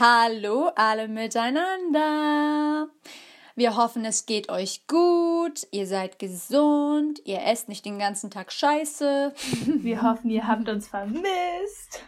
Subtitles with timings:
[0.00, 2.88] Hallo alle miteinander.
[3.54, 8.50] Wir hoffen, es geht euch gut, ihr seid gesund, ihr esst nicht den ganzen Tag
[8.50, 9.32] Scheiße.
[9.66, 12.02] Wir hoffen, ihr habt uns vermisst.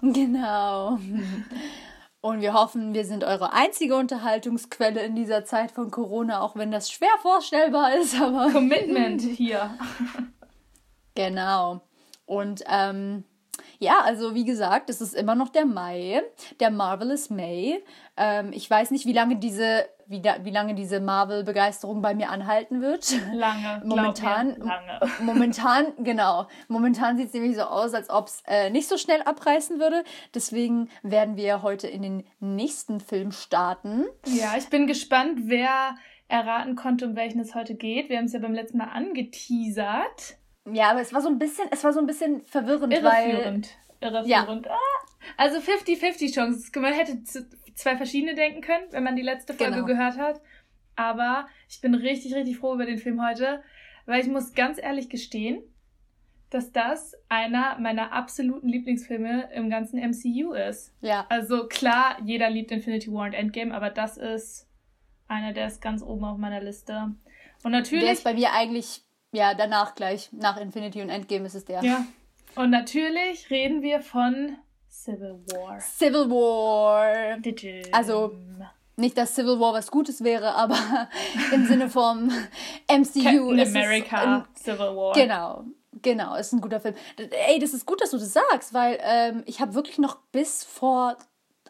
[0.00, 0.98] Genau.
[2.20, 6.72] Und wir hoffen, wir sind eure einzige Unterhaltungsquelle in dieser Zeit von Corona, auch wenn
[6.72, 8.50] das schwer vorstellbar ist, aber.
[8.50, 9.76] Commitment hier.
[11.14, 11.82] Genau.
[12.26, 13.24] Und ähm,
[13.82, 16.22] ja, also wie gesagt, es ist immer noch der Mai,
[16.60, 17.82] der Marvelous May.
[18.16, 22.30] Ähm, ich weiß nicht, wie lange diese, wie, da, wie lange diese Marvel-Begeisterung bei mir
[22.30, 23.12] anhalten wird.
[23.34, 23.82] Lange.
[23.84, 25.00] Momentan, mir, lange.
[25.20, 26.46] momentan, genau.
[26.68, 30.04] Momentan sieht es nämlich so aus, als ob es äh, nicht so schnell abreißen würde.
[30.32, 34.04] Deswegen werden wir heute in den nächsten Film starten.
[34.26, 35.96] Ja, ich bin gespannt, wer
[36.28, 38.08] erraten konnte, um welchen es heute geht.
[38.08, 40.38] Wir haben es ja beim letzten Mal angeteasert.
[40.70, 43.76] Ja, aber es war so ein bisschen, es war so ein bisschen verwirrend, Irreführend.
[44.00, 44.66] Weil, Irreführend.
[44.66, 44.72] Ja.
[44.72, 46.82] Ah, also 50-50 Chancen.
[46.82, 47.22] Man hätte
[47.74, 49.86] zwei verschiedene denken können, wenn man die letzte Folge genau.
[49.86, 50.40] gehört hat.
[50.94, 53.62] Aber ich bin richtig, richtig froh über den Film heute,
[54.06, 55.62] weil ich muss ganz ehrlich gestehen,
[56.50, 60.94] dass das einer meiner absoluten Lieblingsfilme im ganzen MCU ist.
[61.00, 61.24] Ja.
[61.30, 64.68] Also klar, jeder liebt Infinity War und Endgame, aber das ist
[65.28, 67.14] einer, der ist ganz oben auf meiner Liste.
[67.64, 68.04] Und natürlich.
[68.04, 69.02] Der ist bei mir eigentlich
[69.32, 70.28] ja, danach gleich.
[70.32, 71.82] Nach Infinity und Endgame ist es der.
[71.82, 72.04] Ja.
[72.54, 74.56] Und natürlich reden wir von
[74.90, 75.80] Civil War.
[75.80, 77.38] Civil War.
[77.92, 78.36] Also
[78.96, 80.76] nicht, dass Civil War was Gutes wäre, aber
[81.52, 82.26] im Sinne vom
[82.90, 85.14] MCU Captain ist America, ein, Civil War.
[85.14, 85.64] Genau,
[86.02, 86.94] genau, ist ein guter Film.
[87.16, 90.62] Ey, das ist gut, dass du das sagst, weil ähm, ich habe wirklich noch bis
[90.62, 91.16] vor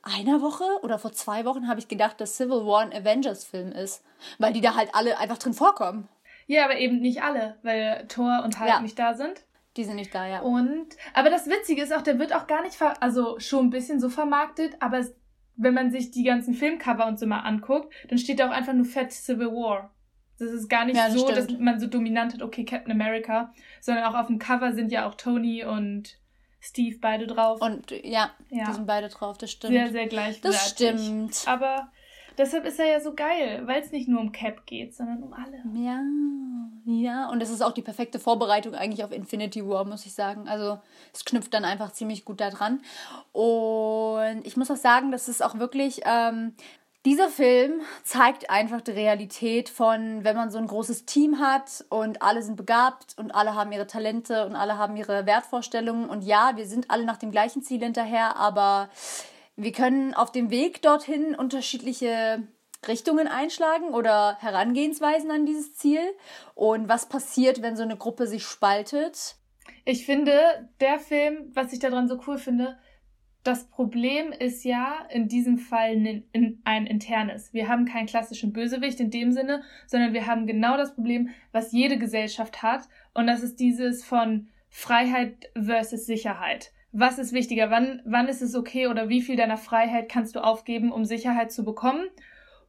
[0.02, 4.02] einer Woche oder vor zwei Wochen habe ich gedacht, dass Civil War ein Avengers-Film ist,
[4.38, 6.08] weil die da halt alle einfach drin vorkommen.
[6.46, 8.80] Ja, aber eben nicht alle, weil Thor und Hulk ja.
[8.80, 9.44] nicht da sind.
[9.76, 10.40] Die sind nicht da, ja.
[10.40, 14.00] Und, aber das Witzige ist auch, der wird auch gar nicht, also schon ein bisschen
[14.00, 15.14] so vermarktet, aber es,
[15.56, 18.74] wenn man sich die ganzen Filmcover und so mal anguckt, dann steht da auch einfach
[18.74, 19.94] nur Fett Civil War.
[20.38, 21.50] Das ist gar nicht ja, das so, stimmt.
[21.50, 25.08] dass man so dominant hat, okay, Captain America, sondern auch auf dem Cover sind ja
[25.08, 26.18] auch Tony und
[26.60, 27.60] Steve beide drauf.
[27.60, 28.66] Und ja, ja.
[28.66, 29.72] die sind beide drauf, das stimmt.
[29.72, 30.42] Sehr, sehr gleichwertig.
[30.42, 31.42] Das stimmt.
[31.46, 31.90] Aber
[32.38, 35.32] Deshalb ist er ja so geil, weil es nicht nur um Cap geht, sondern um
[35.32, 35.62] alle.
[35.74, 36.00] Ja,
[36.84, 37.28] ja.
[37.30, 40.48] Und es ist auch die perfekte Vorbereitung eigentlich auf Infinity War, muss ich sagen.
[40.48, 40.78] Also
[41.12, 42.80] es knüpft dann einfach ziemlich gut da dran.
[43.32, 46.02] Und ich muss auch sagen, dass es auch wirklich.
[46.04, 46.54] Ähm,
[47.04, 52.22] dieser Film zeigt einfach die Realität von, wenn man so ein großes Team hat und
[52.22, 56.08] alle sind begabt und alle haben ihre Talente und alle haben ihre Wertvorstellungen.
[56.08, 58.88] Und ja, wir sind alle nach dem gleichen Ziel hinterher, aber
[59.62, 62.46] wir können auf dem Weg dorthin unterschiedliche
[62.86, 66.00] Richtungen einschlagen oder Herangehensweisen an dieses Ziel.
[66.54, 69.36] Und was passiert, wenn so eine Gruppe sich spaltet?
[69.84, 72.76] Ich finde, der Film, was ich daran so cool finde,
[73.44, 76.22] das Problem ist ja in diesem Fall
[76.64, 77.52] ein internes.
[77.52, 81.72] Wir haben keinen klassischen Bösewicht in dem Sinne, sondern wir haben genau das Problem, was
[81.72, 82.82] jede Gesellschaft hat.
[83.14, 88.54] Und das ist dieses von Freiheit versus Sicherheit was ist wichtiger, wann, wann ist es
[88.54, 92.04] okay oder wie viel deiner Freiheit kannst du aufgeben, um Sicherheit zu bekommen?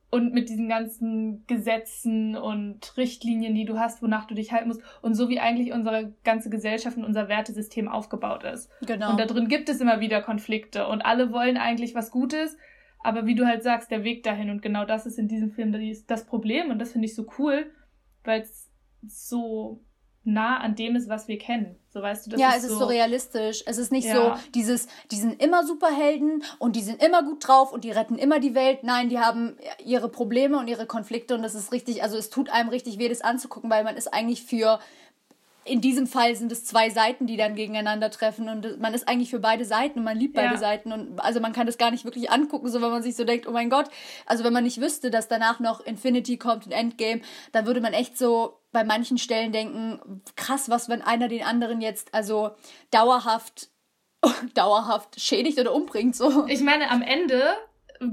[0.10, 4.84] Und mit diesen ganzen Gesetzen und Richtlinien, die du hast, wonach du dich halten musst.
[5.02, 8.70] Und so wie eigentlich unsere ganze Gesellschaft und unser Wertesystem aufgebaut ist.
[8.86, 9.10] Genau.
[9.10, 10.88] Und da drin gibt es immer wieder Konflikte.
[10.88, 12.58] Und alle wollen eigentlich was Gutes.
[13.00, 14.52] Aber wie du halt sagst, der Weg dahin.
[14.52, 16.70] Und genau das ist in diesem Film das Problem.
[16.70, 17.72] Und das finde ich so cool,
[18.24, 18.70] weil es
[19.08, 19.82] so
[20.26, 21.76] nah an dem ist, was wir kennen.
[21.90, 23.64] So weißt du, das ja, ist es ist so, so realistisch.
[23.66, 24.38] Es ist nicht ja.
[24.38, 28.18] so dieses, die sind immer Superhelden und die sind immer gut drauf und die retten
[28.18, 28.84] immer die Welt.
[28.84, 32.50] Nein, die haben ihre Probleme und ihre Konflikte und das ist richtig, also es tut
[32.50, 34.80] einem richtig weh, das anzugucken, weil man ist eigentlich für
[35.66, 39.30] in diesem Fall sind es zwei Seiten, die dann gegeneinander treffen und man ist eigentlich
[39.30, 40.58] für beide Seiten und man liebt beide ja.
[40.58, 43.24] Seiten und also man kann das gar nicht wirklich angucken, so wenn man sich so
[43.24, 43.90] denkt, oh mein Gott,
[44.26, 47.22] also wenn man nicht wüsste, dass danach noch Infinity kommt und Endgame,
[47.52, 51.80] dann würde man echt so bei manchen Stellen denken, krass, was wenn einer den anderen
[51.80, 52.52] jetzt also
[52.92, 53.70] dauerhaft
[54.54, 56.46] dauerhaft schädigt oder umbringt so.
[56.48, 57.42] Ich meine, am Ende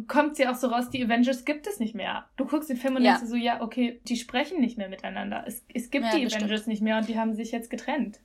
[0.06, 2.26] kommt ja auch so raus, die Avengers gibt es nicht mehr.
[2.36, 3.14] Du guckst den Film und ja.
[3.14, 5.44] denkst so, ja, okay, die sprechen nicht mehr miteinander.
[5.46, 6.66] Es, es gibt ja, die Avengers stimmt.
[6.68, 8.20] nicht mehr und die haben sich jetzt getrennt.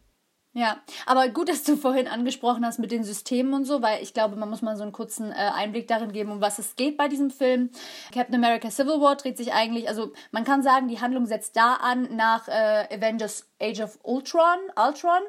[0.57, 4.13] Ja, aber gut, dass du vorhin angesprochen hast mit den Systemen und so, weil ich
[4.13, 6.95] glaube, man muss mal so einen kurzen äh, Einblick darin geben, um was es geht
[6.95, 7.71] bei diesem Film.
[8.13, 11.73] Captain America Civil War dreht sich eigentlich, also man kann sagen, die Handlung setzt da
[11.73, 15.21] an nach äh, Avengers Age of Ultron, Ultron,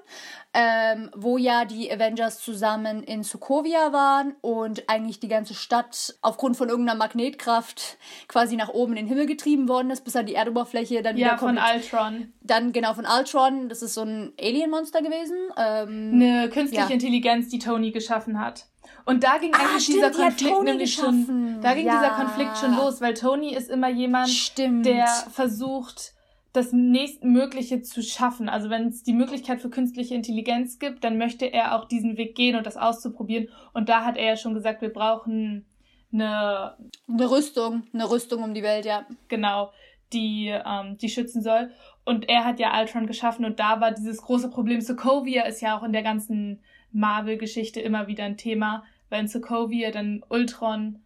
[0.52, 6.56] ähm, wo ja die Avengers zusammen in Sokovia waren und eigentlich die ganze Stadt aufgrund
[6.56, 10.34] von irgendeiner Magnetkraft quasi nach oben in den Himmel getrieben worden ist, bis an die
[10.34, 11.58] Erdoberfläche dann ja, wieder kommt.
[11.58, 12.32] Ja, von Ultron.
[12.40, 15.36] Dann genau von Ultron, das ist so ein Alien-Monster gewesen.
[15.56, 16.90] Ähm, Eine künstliche ja.
[16.90, 18.66] Intelligenz, die Tony geschaffen hat.
[19.04, 22.00] Und da ging ah, eigentlich stimmt, dieser Konflikt nämlich schon, da ging ja.
[22.00, 24.84] dieser Konflikt schon los, weil Tony ist immer jemand, stimmt.
[24.84, 26.12] der versucht,
[26.56, 28.48] das nächstmögliche zu schaffen.
[28.48, 32.34] Also wenn es die Möglichkeit für künstliche Intelligenz gibt, dann möchte er auch diesen Weg
[32.34, 33.48] gehen und das auszuprobieren.
[33.74, 35.66] Und da hat er ja schon gesagt, wir brauchen
[36.12, 36.76] eine,
[37.08, 39.06] eine Rüstung, eine Rüstung um die Welt, ja.
[39.28, 39.70] Genau,
[40.12, 41.70] die, ähm, die schützen soll.
[42.04, 44.80] Und er hat ja Ultron geschaffen und da war dieses große Problem.
[44.80, 46.62] Sokovia ist ja auch in der ganzen
[46.92, 51.04] Marvel-Geschichte immer wieder ein Thema, weil in Sokovia dann Ultron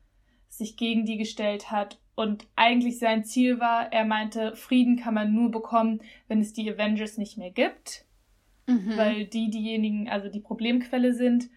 [0.49, 5.33] sich gegen die gestellt hat und eigentlich sein Ziel war, er meinte, Frieden kann man
[5.33, 8.05] nur bekommen, wenn es die Avengers nicht mehr gibt,
[8.67, 8.95] mhm.
[8.99, 11.49] weil die diejenigen, also die Problemquelle sind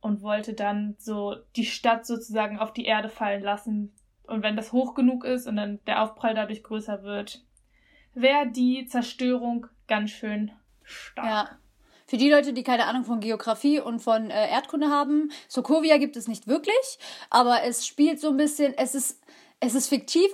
[0.00, 3.92] und wollte dann so die Stadt sozusagen auf die Erde fallen lassen.
[4.28, 7.42] Und wenn das hoch genug ist und dann der Aufprall dadurch größer wird,
[8.14, 10.52] wäre die Zerstörung ganz schön
[10.84, 11.26] stark.
[11.26, 11.58] Ja.
[12.06, 16.16] Für die Leute, die keine Ahnung von Geografie und von äh, Erdkunde haben, Sokovia gibt
[16.16, 16.98] es nicht wirklich,
[17.30, 19.24] aber es spielt so ein bisschen, es ist
[19.66, 20.30] es ist fiktiv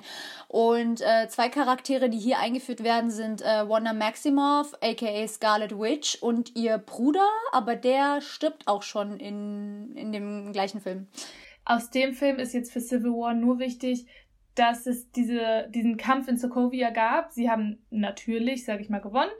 [0.48, 6.18] und äh, zwei Charaktere, die hier eingeführt werden, sind äh, Wanda Maximoff, aka Scarlet Witch,
[6.20, 11.06] und ihr Bruder, aber der stirbt auch schon in, in dem gleichen Film.
[11.64, 14.06] Aus dem Film ist jetzt für Civil War nur wichtig,
[14.56, 17.30] dass es diese, diesen Kampf in Sokovia gab.
[17.30, 19.30] Sie haben natürlich, sage ich mal, gewonnen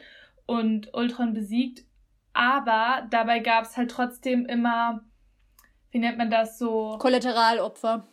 [0.47, 1.85] und Ultron besiegt,
[2.33, 5.01] aber dabei gab es halt trotzdem immer,
[5.91, 6.97] wie nennt man das so?
[7.01, 8.07] Kollateralopfer.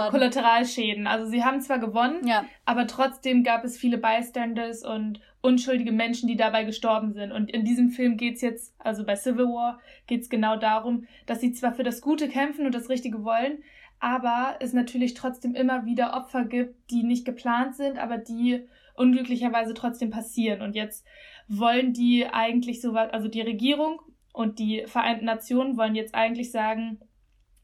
[0.00, 1.06] Genau, Kollateralschäden.
[1.06, 2.44] Also sie haben zwar gewonnen, ja.
[2.64, 7.30] aber trotzdem gab es viele Bystanders und unschuldige Menschen, die dabei gestorben sind.
[7.30, 11.52] Und in diesem Film geht's jetzt, also bei Civil War, geht's genau darum, dass sie
[11.52, 13.62] zwar für das Gute kämpfen und das Richtige wollen,
[14.00, 18.66] aber es natürlich trotzdem immer wieder Opfer gibt, die nicht geplant sind, aber die
[18.96, 20.62] unglücklicherweise trotzdem passieren.
[20.62, 21.06] Und jetzt
[21.48, 24.00] wollen die eigentlich so was, also die Regierung
[24.32, 27.00] und die Vereinten Nationen wollen jetzt eigentlich sagen,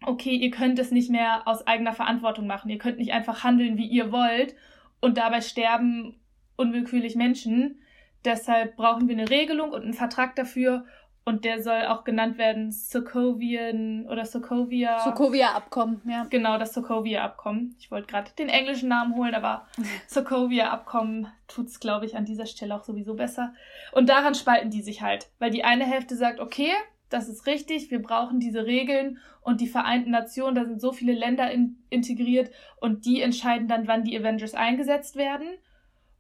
[0.05, 2.70] okay, ihr könnt es nicht mehr aus eigener Verantwortung machen.
[2.70, 4.55] Ihr könnt nicht einfach handeln, wie ihr wollt
[5.00, 6.19] und dabei sterben
[6.56, 7.82] unwillkürlich Menschen.
[8.25, 10.85] Deshalb brauchen wir eine Regelung und einen Vertrag dafür
[11.25, 15.00] und der soll auch genannt werden Sokovian oder Sokovia.
[15.00, 16.26] Sokovia-Abkommen, ja.
[16.29, 17.76] Genau, das Sokovia-Abkommen.
[17.79, 19.67] Ich wollte gerade den englischen Namen holen, aber
[20.08, 23.55] Sokovia-Abkommen tut's, glaube ich, an dieser Stelle auch sowieso besser.
[23.93, 26.73] Und daran spalten die sich halt, weil die eine Hälfte sagt, okay,
[27.11, 31.12] das ist richtig, wir brauchen diese Regeln und die Vereinten Nationen, da sind so viele
[31.12, 35.49] Länder in, integriert und die entscheiden dann, wann die Avengers eingesetzt werden.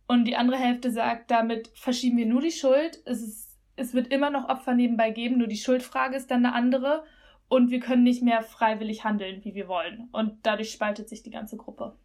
[0.06, 3.00] Und die andere Hälfte sagt, damit verschieben wir nur die Schuld.
[3.04, 6.54] Es, ist, es wird immer noch Opfer nebenbei geben, nur die Schuldfrage ist dann eine
[6.54, 7.04] andere
[7.48, 10.08] und wir können nicht mehr freiwillig handeln, wie wir wollen.
[10.12, 11.96] Und dadurch spaltet sich die ganze Gruppe.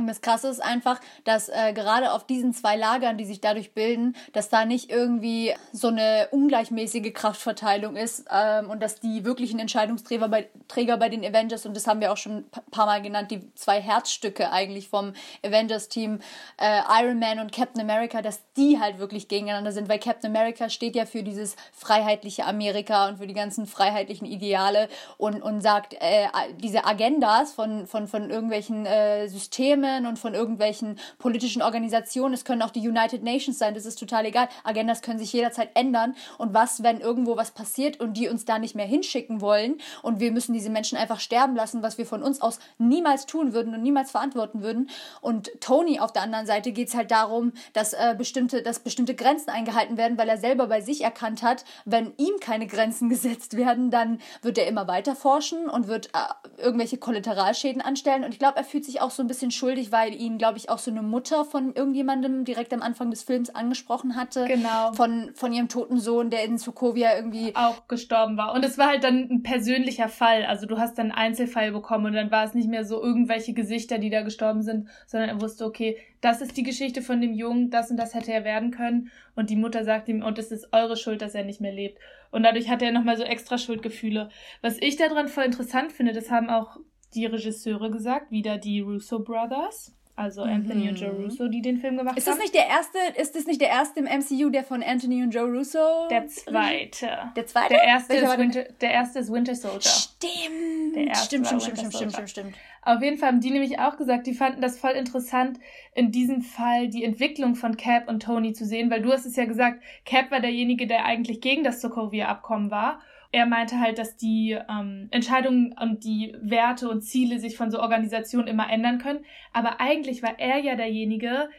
[0.00, 3.72] Und das Krasse ist einfach, dass äh, gerade auf diesen zwei Lagern, die sich dadurch
[3.72, 9.58] bilden, dass da nicht irgendwie so eine ungleichmäßige Kraftverteilung ist ähm, und dass die wirklichen
[9.58, 13.02] Entscheidungsträger bei, Träger bei den Avengers, und das haben wir auch schon ein paar Mal
[13.02, 15.12] genannt, die zwei Herzstücke eigentlich vom
[15.44, 16.20] Avengers-Team,
[16.60, 20.68] äh, Iron Man und Captain America, dass die halt wirklich gegeneinander sind, weil Captain America
[20.68, 25.94] steht ja für dieses freiheitliche Amerika und für die ganzen freiheitlichen Ideale und, und sagt,
[25.94, 26.28] äh,
[26.58, 32.34] diese Agendas von, von, von irgendwelchen äh, Systemen, Unternehmen und von irgendwelchen politischen Organisationen.
[32.34, 34.48] Es können auch die United Nations sein, das ist total egal.
[34.64, 36.14] Agendas können sich jederzeit ändern.
[36.36, 40.20] Und was, wenn irgendwo was passiert und die uns da nicht mehr hinschicken wollen und
[40.20, 43.74] wir müssen diese Menschen einfach sterben lassen, was wir von uns aus niemals tun würden
[43.74, 44.90] und niemals verantworten würden.
[45.20, 49.14] Und Tony auf der anderen Seite geht es halt darum, dass, äh, bestimmte, dass bestimmte
[49.14, 53.56] Grenzen eingehalten werden, weil er selber bei sich erkannt hat, wenn ihm keine Grenzen gesetzt
[53.56, 58.24] werden, dann wird er immer weiter forschen und wird äh, irgendwelche Kollateralschäden anstellen.
[58.24, 60.58] Und ich glaube, er fühlt sich auch so ein bisschen schuldig schuldig, weil ihn, glaube
[60.58, 64.46] ich, auch so eine Mutter von irgendjemandem direkt am Anfang des Films angesprochen hatte.
[64.46, 64.92] Genau.
[64.92, 68.54] Von, von ihrem toten Sohn, der in Sokovia irgendwie auch gestorben war.
[68.54, 70.44] Und es war halt dann ein persönlicher Fall.
[70.44, 73.52] Also du hast dann einen Einzelfall bekommen und dann war es nicht mehr so irgendwelche
[73.52, 77.32] Gesichter, die da gestorben sind, sondern er wusste, okay, das ist die Geschichte von dem
[77.32, 79.10] Jungen, das und das hätte er werden können.
[79.36, 81.98] Und die Mutter sagt ihm, und es ist eure Schuld, dass er nicht mehr lebt.
[82.30, 84.28] Und dadurch hat er nochmal so extra Schuldgefühle.
[84.60, 86.78] Was ich daran voll interessant finde, das haben auch
[87.14, 89.94] die Regisseure gesagt, wieder die Russo Brothers.
[90.18, 90.88] Also Anthony mhm.
[90.88, 92.42] und Joe Russo, die den Film gemacht ist das haben.
[92.42, 95.48] Nicht der erste, ist das nicht der erste im MCU, der von Anthony und Joe
[95.48, 96.08] Russo?
[96.10, 97.06] Der zweite.
[97.36, 97.74] Der zweite?
[97.74, 99.88] Der erste, ist Winter, der erste ist Winter Soldier.
[99.88, 100.96] Stimmt.
[100.96, 102.54] Der erste stimmt, stimmt, stimmt, stimmt, stimmt, stimmt.
[102.82, 105.60] Auf jeden Fall haben die nämlich auch gesagt, die fanden das voll interessant,
[105.94, 109.36] in diesem Fall die Entwicklung von Cap und Tony zu sehen, weil du hast es
[109.36, 113.00] ja gesagt, Cap war derjenige, der eigentlich gegen das Sokovia-Abkommen war
[113.30, 117.80] er meinte halt, dass die ähm, Entscheidungen und die Werte und Ziele sich von so
[117.80, 119.24] Organisationen immer ändern können.
[119.52, 121.50] Aber eigentlich war er ja derjenige,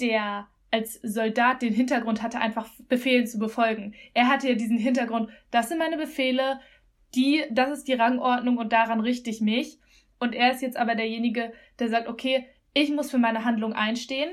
[0.00, 3.94] der als Soldat den Hintergrund hatte, einfach Befehlen zu befolgen.
[4.14, 6.60] Er hatte ja diesen Hintergrund, das sind meine Befehle,
[7.14, 9.78] die, das ist die Rangordnung und daran richte ich mich.
[10.18, 14.30] Und er ist jetzt aber derjenige, der sagt, okay, ich muss für meine Handlung einstehen.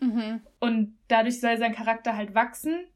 [0.00, 0.40] Mhm.
[0.58, 2.86] Und dadurch soll sein Charakter halt wachsen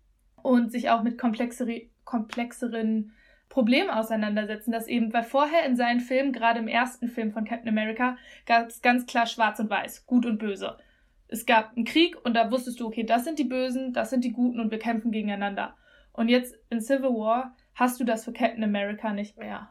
[0.42, 3.12] und sich auch mit komplexere, komplexeren
[3.52, 4.72] Problemen auseinandersetzen.
[4.72, 8.16] Das eben, weil vorher in seinen Filmen, gerade im ersten Film von Captain America,
[8.46, 10.78] gab es ganz klar schwarz und weiß, gut und böse.
[11.28, 14.24] Es gab einen Krieg und da wusstest du, okay, das sind die Bösen, das sind
[14.24, 15.76] die Guten und wir kämpfen gegeneinander.
[16.14, 19.68] Und jetzt in Civil War hast du das für Captain America nicht mehr.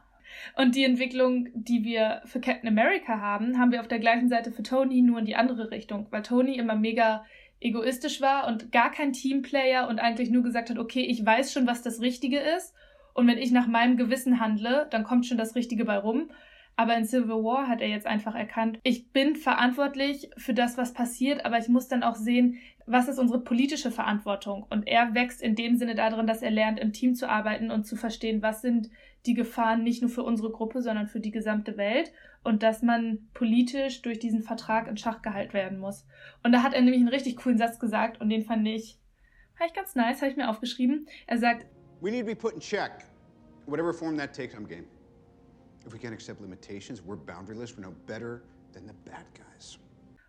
[0.56, 4.52] Und die Entwicklung, die wir für Captain America haben, haben wir auf der gleichen Seite
[4.52, 7.24] für Tony, nur in die andere Richtung, weil Tony immer mega
[7.58, 11.66] egoistisch war und gar kein Teamplayer und eigentlich nur gesagt hat, okay, ich weiß schon,
[11.66, 12.74] was das Richtige ist
[13.14, 16.30] und wenn ich nach meinem Gewissen handle, dann kommt schon das Richtige bei rum.
[16.74, 20.94] Aber in Civil War hat er jetzt einfach erkannt, ich bin verantwortlich für das, was
[20.94, 24.66] passiert, aber ich muss dann auch sehen, was ist unsere politische Verantwortung?
[24.70, 27.84] Und er wächst in dem Sinne darin, dass er lernt, im Team zu arbeiten und
[27.84, 28.88] zu verstehen, was sind
[29.26, 33.28] die Gefahren nicht nur für unsere Gruppe, sondern für die gesamte Welt und dass man
[33.34, 36.06] politisch durch diesen Vertrag in Schach gehalten werden muss.
[36.42, 38.98] Und da hat er nämlich einen richtig coolen Satz gesagt und den fand ich,
[39.54, 41.06] fand ich ganz nice, habe ich mir aufgeschrieben.
[41.26, 41.66] Er sagt,
[42.02, 43.04] We need to be put in check.
[43.66, 44.86] Whatever form that takes, I'm game.
[45.86, 48.42] If we can't accept limitations, we're boundaryless, we're no better
[48.72, 49.78] than the bad guys.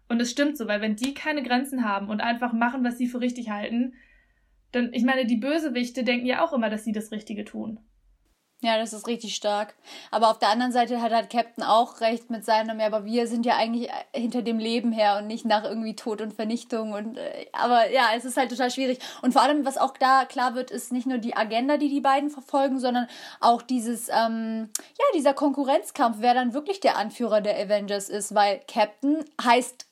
[0.07, 3.07] Und es stimmt so, weil wenn die keine Grenzen haben und einfach machen, was sie
[3.07, 3.95] für richtig halten,
[4.71, 7.79] dann, ich meine, die Bösewichte denken ja auch immer, dass sie das Richtige tun.
[8.63, 9.73] Ja, das ist richtig stark.
[10.09, 13.27] Aber auf der anderen Seite hat halt Captain auch recht mit seinem, ja, aber wir
[13.27, 17.17] sind ja eigentlich hinter dem Leben her und nicht nach irgendwie Tod und Vernichtung und,
[17.17, 18.99] äh, aber ja, es ist halt total schwierig.
[19.21, 21.99] Und vor allem, was auch da klar wird, ist nicht nur die Agenda, die die
[21.99, 23.07] beiden verfolgen, sondern
[23.41, 28.61] auch dieses, ähm, ja, dieser Konkurrenzkampf, wer dann wirklich der Anführer der Avengers ist, weil
[28.65, 29.87] Captain heißt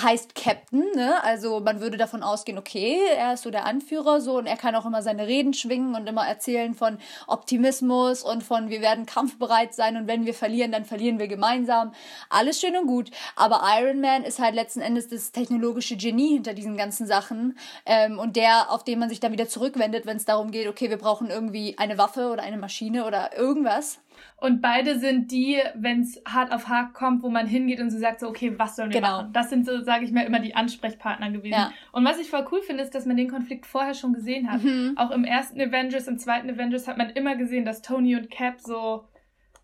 [0.00, 1.22] heißt Captain, ne?
[1.22, 4.74] Also man würde davon ausgehen, okay, er ist so der Anführer so und er kann
[4.74, 9.74] auch immer seine Reden schwingen und immer erzählen von Optimismus und von wir werden kampfbereit
[9.74, 11.92] sein und wenn wir verlieren, dann verlieren wir gemeinsam.
[12.28, 16.54] Alles schön und gut, aber Iron Man ist halt letzten Endes das technologische Genie hinter
[16.54, 20.24] diesen ganzen Sachen ähm, und der, auf den man sich dann wieder zurückwendet, wenn es
[20.24, 23.98] darum geht, okay, wir brauchen irgendwie eine Waffe oder eine Maschine oder irgendwas.
[24.36, 27.98] Und beide sind die, wenn es hart auf hart kommt, wo man hingeht und so
[27.98, 29.18] sagt, so, okay, was sollen wir genau.
[29.18, 29.32] machen?
[29.32, 31.54] Das sind so, sage ich mal, immer die Ansprechpartner gewesen.
[31.54, 31.72] Ja.
[31.92, 34.62] Und was ich voll cool finde, ist, dass man den Konflikt vorher schon gesehen hat.
[34.62, 34.94] Mhm.
[34.96, 38.60] Auch im ersten Avengers, im zweiten Avengers hat man immer gesehen, dass Tony und Cap
[38.60, 39.04] so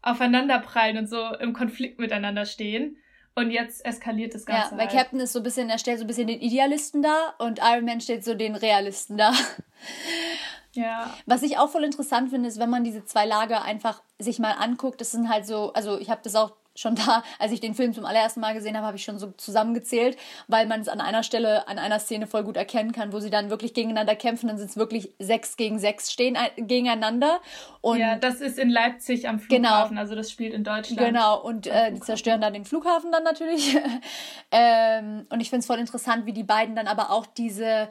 [0.02, 2.96] aufeinanderprallen und so im Konflikt miteinander stehen.
[3.34, 4.72] Und jetzt eskaliert das Ganze.
[4.72, 4.96] Ja, weil halt.
[4.96, 7.86] Captain ist so ein bisschen, er stellt so ein bisschen den Idealisten da und Iron
[7.86, 9.32] Man steht so den Realisten da.
[10.74, 11.12] Ja.
[11.26, 14.52] Was ich auch voll interessant finde, ist, wenn man diese zwei Lager einfach sich mal
[14.52, 17.74] anguckt, das sind halt so, also ich habe das auch schon da, als ich den
[17.74, 20.16] Film zum allerersten Mal gesehen habe, habe ich schon so zusammengezählt,
[20.48, 23.30] weil man es an einer Stelle, an einer Szene voll gut erkennen kann, wo sie
[23.30, 27.40] dann wirklich gegeneinander kämpfen, dann sind es wirklich sechs gegen sechs stehen gegeneinander.
[27.80, 29.38] Und ja, das ist in Leipzig am.
[29.38, 30.98] Flughafen, genau, also das spielt in Deutschland.
[30.98, 33.76] Genau, und äh, die zerstören da den Flughafen dann natürlich.
[34.50, 37.88] ähm, und ich finde es voll interessant, wie die beiden dann aber auch diese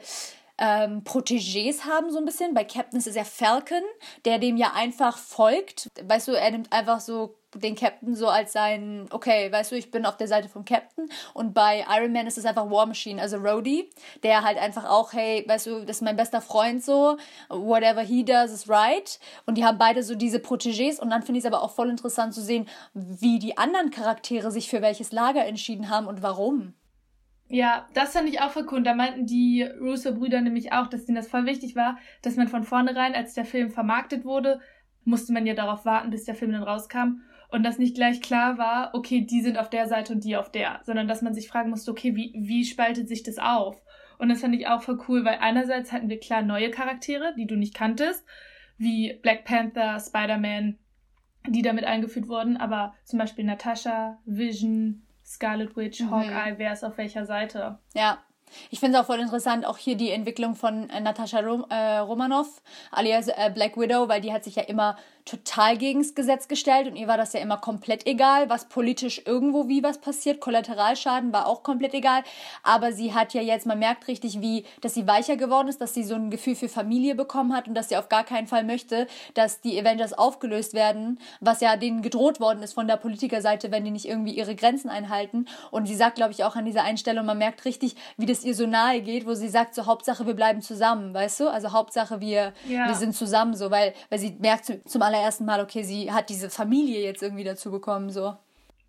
[0.62, 2.54] ähm, Protégés haben, so ein bisschen.
[2.54, 3.82] Bei Captain ist es ja Falcon,
[4.24, 5.88] der dem ja einfach folgt.
[6.00, 9.90] Weißt du, er nimmt einfach so den Captain so als sein, okay, weißt du, ich
[9.90, 11.10] bin auf der Seite vom Captain.
[11.34, 13.90] Und bei Iron Man ist es einfach War Machine, also Rhodey,
[14.22, 17.16] der halt einfach auch, hey, weißt du, das ist mein bester Freund so,
[17.48, 19.18] whatever he does is right.
[19.46, 21.00] Und die haben beide so diese Protégés.
[21.00, 24.52] Und dann finde ich es aber auch voll interessant zu sehen, wie die anderen Charaktere
[24.52, 26.74] sich für welches Lager entschieden haben und warum.
[27.52, 28.82] Ja, das fand ich auch voll cool.
[28.82, 32.64] Da meinten die Russo-Brüder nämlich auch, dass denen das voll wichtig war, dass man von
[32.64, 34.58] vornherein, als der Film vermarktet wurde,
[35.04, 37.20] musste man ja darauf warten, bis der Film dann rauskam.
[37.50, 40.50] Und dass nicht gleich klar war, okay, die sind auf der Seite und die auf
[40.50, 43.82] der, sondern dass man sich fragen musste, okay, wie, wie spaltet sich das auf?
[44.16, 47.46] Und das fand ich auch voll cool, weil einerseits hatten wir klar neue Charaktere, die
[47.46, 48.24] du nicht kanntest,
[48.78, 50.78] wie Black Panther, Spider-Man,
[51.48, 55.02] die damit eingeführt wurden, aber zum Beispiel Natasha, Vision,
[55.32, 56.10] Scarlet Witch, mhm.
[56.10, 57.78] Hawkeye, wer ist auf welcher Seite.
[57.94, 58.18] Ja,
[58.70, 61.98] ich finde es auch voll interessant, auch hier die Entwicklung von äh, Natascha Rom äh,
[61.98, 66.88] Romanoff, alias äh, Black Widow, weil die hat sich ja immer total gegens Gesetz gestellt
[66.88, 70.40] und ihr war das ja immer komplett egal, was politisch irgendwo wie was passiert.
[70.40, 72.22] Kollateralschaden war auch komplett egal.
[72.62, 75.94] Aber sie hat ja jetzt, man merkt richtig, wie, dass sie weicher geworden ist, dass
[75.94, 78.64] sie so ein Gefühl für Familie bekommen hat und dass sie auf gar keinen Fall
[78.64, 83.70] möchte, dass die Avengers aufgelöst werden, was ja denen gedroht worden ist von der Politikerseite,
[83.70, 85.46] wenn die nicht irgendwie ihre Grenzen einhalten.
[85.70, 88.54] Und sie sagt, glaube ich, auch an dieser Einstellung, man merkt richtig, wie das ihr
[88.54, 91.48] so nahe geht, wo sie sagt, so Hauptsache wir bleiben zusammen, weißt du?
[91.48, 92.88] Also Hauptsache wir, ja.
[92.88, 96.50] wir sind zusammen, so, weil, weil sie merkt zum allerersten Mal, okay, sie hat diese
[96.50, 98.36] Familie jetzt irgendwie dazu bekommen, so.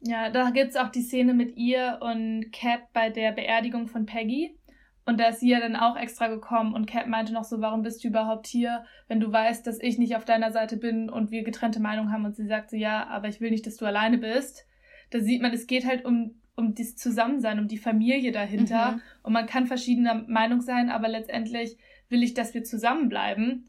[0.02, 4.06] Ja, da gibt es auch die Szene mit ihr und Cap bei der Beerdigung von
[4.06, 4.58] Peggy.
[5.06, 7.84] Und da ist sie ja dann auch extra gekommen und Cap meinte noch so, warum
[7.84, 11.30] bist du überhaupt hier, wenn du weißt, dass ich nicht auf deiner Seite bin und
[11.30, 12.24] wir getrennte Meinungen haben.
[12.24, 14.66] Und sie sagt so, ja, aber ich will nicht, dass du alleine bist.
[15.10, 18.94] Da sieht man, es geht halt um, um das Zusammensein, um die Familie dahinter.
[18.94, 19.02] Mhm.
[19.24, 21.78] Und man kann verschiedener Meinung sein, aber letztendlich
[22.08, 23.68] will ich, dass wir zusammenbleiben.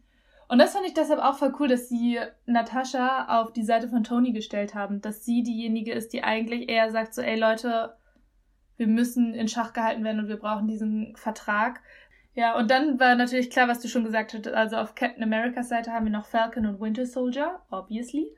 [0.54, 4.04] Und das fand ich deshalb auch voll cool, dass sie Natascha auf die Seite von
[4.04, 5.00] Tony gestellt haben.
[5.00, 7.96] Dass sie diejenige ist, die eigentlich eher sagt so, ey Leute,
[8.76, 11.80] wir müssen in Schach gehalten werden und wir brauchen diesen Vertrag.
[12.36, 14.46] Ja, und dann war natürlich klar, was du schon gesagt hast.
[14.46, 18.28] Also auf Captain Americas Seite haben wir noch Falcon und Winter Soldier, obviously.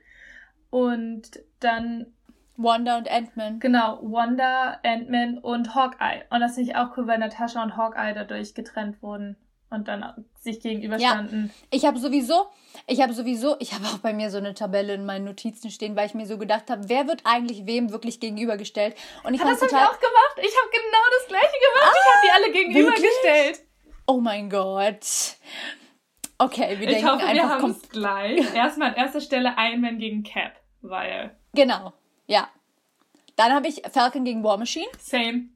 [0.71, 2.07] Und dann
[2.55, 3.59] Wanda und Ant-Man.
[3.59, 6.23] Genau, Wanda, Ant-Man und Hawkeye.
[6.31, 9.37] Und das finde ich auch cool, weil Natascha und Hawkeye dadurch getrennt wurden
[9.69, 11.47] und dann sich gegenüberstanden.
[11.47, 12.47] Ja, ich habe sowieso,
[12.85, 15.95] ich habe sowieso, ich habe auch bei mir so eine Tabelle in meinen Notizen stehen,
[15.95, 18.95] weil ich mir so gedacht habe, wer wird eigentlich wem wirklich gegenübergestellt?
[19.23, 20.37] Und ich ah, das habe ich auch gemacht.
[20.37, 21.83] Ich habe genau das gleiche gemacht.
[21.83, 23.57] Ah, ich habe die alle gegenübergestellt.
[23.57, 23.67] Wirklich?
[24.07, 25.35] Oh mein Gott.
[26.37, 28.53] Okay, wir ich denken hoffe, einfach wir es gleich.
[28.55, 31.35] Erstmal an erster Stelle Iron Man gegen Cap, weil.
[31.53, 31.93] Genau,
[32.27, 32.47] ja.
[33.35, 34.87] Dann habe ich Falcon gegen War Machine.
[34.99, 35.49] Same.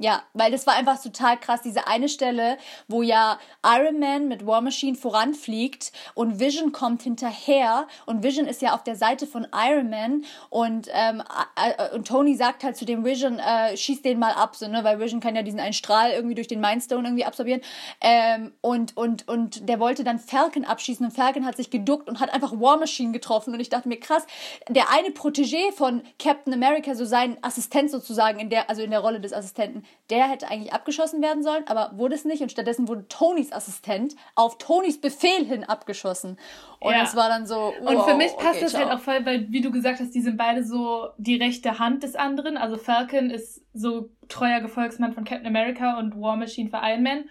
[0.00, 2.58] Ja, weil das war einfach total krass, diese eine Stelle,
[2.88, 7.86] wo ja Iron Man mit War Machine voranfliegt und Vision kommt hinterher.
[8.04, 10.24] Und Vision ist ja auf der Seite von Iron Man.
[10.50, 11.22] Und, ähm,
[11.54, 14.82] äh, und Tony sagt halt zu dem Vision, äh, schieß den mal ab, so, ne,
[14.82, 17.60] weil Vision kann ja diesen einen Strahl irgendwie durch den Mindstone irgendwie absorbieren.
[18.00, 22.18] Ähm, und, und, und der wollte dann Falcon abschießen und Falcon hat sich geduckt und
[22.18, 23.54] hat einfach War Machine getroffen.
[23.54, 24.26] Und ich dachte mir, krass,
[24.68, 28.98] der eine Protégé von Captain America, so sein Assistent sozusagen in der, also in der
[28.98, 32.88] Rolle des Assistenten, der hätte eigentlich abgeschossen werden sollen, aber wurde es nicht und stattdessen
[32.88, 36.38] wurde Tonys Assistent auf Tonys Befehl hin abgeschossen.
[36.80, 37.02] Und ja.
[37.02, 37.72] es war dann so.
[37.80, 40.14] Wow, und für mich passt okay, das halt auch voll, weil, wie du gesagt hast,
[40.14, 42.56] die sind beide so die rechte Hand des anderen.
[42.56, 47.24] Also Falcon ist so treuer Gefolgsmann von Captain America und War Machine für Iron Man.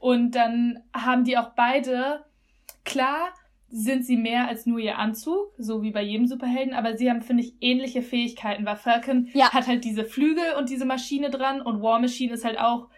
[0.00, 2.24] Und dann haben die auch beide,
[2.84, 3.32] klar,
[3.68, 7.22] sind sie mehr als nur ihr Anzug, so wie bei jedem Superhelden, aber sie haben,
[7.22, 9.52] finde ich, ähnliche Fähigkeiten, weil Falcon ja.
[9.52, 12.88] hat halt diese Flügel und diese Maschine dran und War Machine ist halt auch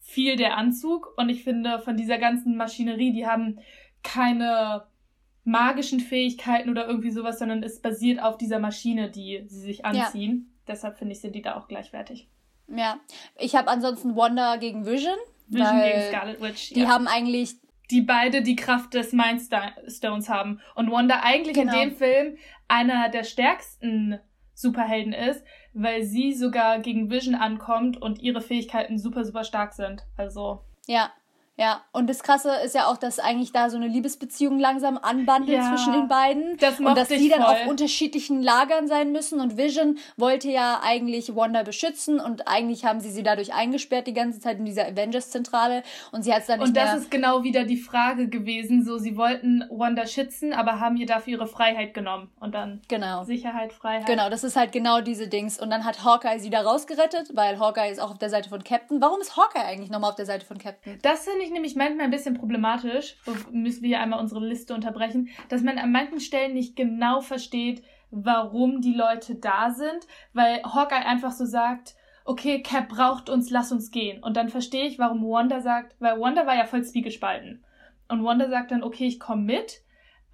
[0.00, 3.60] viel der Anzug und ich finde, von dieser ganzen Maschinerie, die haben
[4.02, 4.84] keine
[5.44, 10.48] magischen Fähigkeiten oder irgendwie sowas, sondern es basiert auf dieser Maschine, die sie sich anziehen.
[10.48, 10.74] Ja.
[10.74, 12.28] Deshalb finde ich, sind die da auch gleichwertig.
[12.68, 12.98] Ja,
[13.38, 15.16] ich habe ansonsten Wanda gegen Vision.
[15.48, 16.70] Vision gegen Scarlet Witch.
[16.70, 16.88] Die ja.
[16.88, 17.56] haben eigentlich
[17.90, 20.60] die beide die Kraft des Mindstones haben.
[20.74, 21.72] Und Wanda eigentlich genau.
[21.74, 22.36] in dem Film
[22.68, 24.18] einer der stärksten
[24.54, 30.02] Superhelden ist, weil sie sogar gegen Vision ankommt und ihre Fähigkeiten super, super stark sind.
[30.16, 30.64] Also.
[30.86, 31.12] Ja,
[31.56, 35.58] ja, und das Krasse ist ja auch, dass eigentlich da so eine Liebesbeziehung langsam anbandelt
[35.58, 36.56] ja, zwischen den beiden.
[36.56, 37.54] Das und dass die dann voll.
[37.54, 39.40] auf unterschiedlichen Lagern sein müssen.
[39.40, 44.14] Und Vision wollte ja eigentlich Wanda beschützen und eigentlich haben sie sie dadurch eingesperrt die
[44.14, 47.10] ganze Zeit in dieser Avengers-Zentrale und sie hat es dann nicht Und das mehr ist
[47.12, 48.84] genau wieder die Frage gewesen.
[48.84, 52.32] So, sie wollten Wanda schützen, aber haben ihr dafür ihre Freiheit genommen.
[52.40, 53.22] Und dann genau.
[53.22, 54.06] Sicherheit, Freiheit.
[54.06, 55.60] Genau, das ist halt genau diese Dings.
[55.60, 58.64] Und dann hat Hawkeye sie da rausgerettet, weil Hawkeye ist auch auf der Seite von
[58.64, 59.00] Captain.
[59.00, 60.98] Warum ist Hawkeye eigentlich nochmal auf der Seite von Captain?
[61.02, 63.16] Das finde ich nämlich manchmal ein bisschen problematisch,
[63.52, 67.82] müssen wir hier einmal unsere Liste unterbrechen, dass man an manchen Stellen nicht genau versteht,
[68.10, 73.72] warum die Leute da sind, weil Hawkeye einfach so sagt, okay, Cap braucht uns, lass
[73.72, 74.22] uns gehen.
[74.22, 77.62] Und dann verstehe ich, warum Wanda sagt, weil Wanda war ja voll zwiegespalten.
[78.08, 79.82] Und Wanda sagt dann, okay, ich komme mit,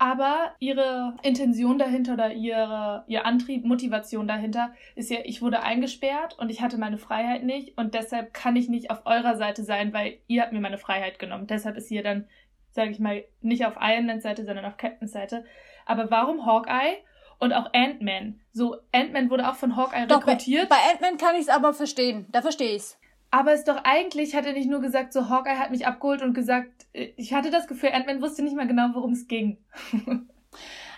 [0.00, 6.38] aber ihre Intention dahinter oder ihre, ihr Antrieb, Motivation dahinter ist ja, ich wurde eingesperrt
[6.38, 9.92] und ich hatte meine Freiheit nicht und deshalb kann ich nicht auf eurer Seite sein,
[9.92, 11.46] weil ihr habt mir meine Freiheit genommen.
[11.46, 12.26] Deshalb ist sie dann,
[12.70, 15.44] sage ich mal, nicht auf Iron Mans Seite, sondern auf Captains Seite.
[15.84, 16.96] Aber warum Hawkeye?
[17.38, 18.40] Und auch Ant-Man.
[18.52, 20.68] So, Ant-Man wurde auch von Hawkeye Doch, rekrutiert.
[20.68, 22.26] Bei, bei Ant-Man kann ich es aber verstehen.
[22.30, 22.99] Da verstehe ich's.
[23.31, 26.35] Aber ist doch eigentlich, hat er nicht nur gesagt, so Hawkeye hat mich abgeholt und
[26.35, 29.59] gesagt, ich hatte das Gefühl, Ant-Man wusste nicht mal genau, worum es ging.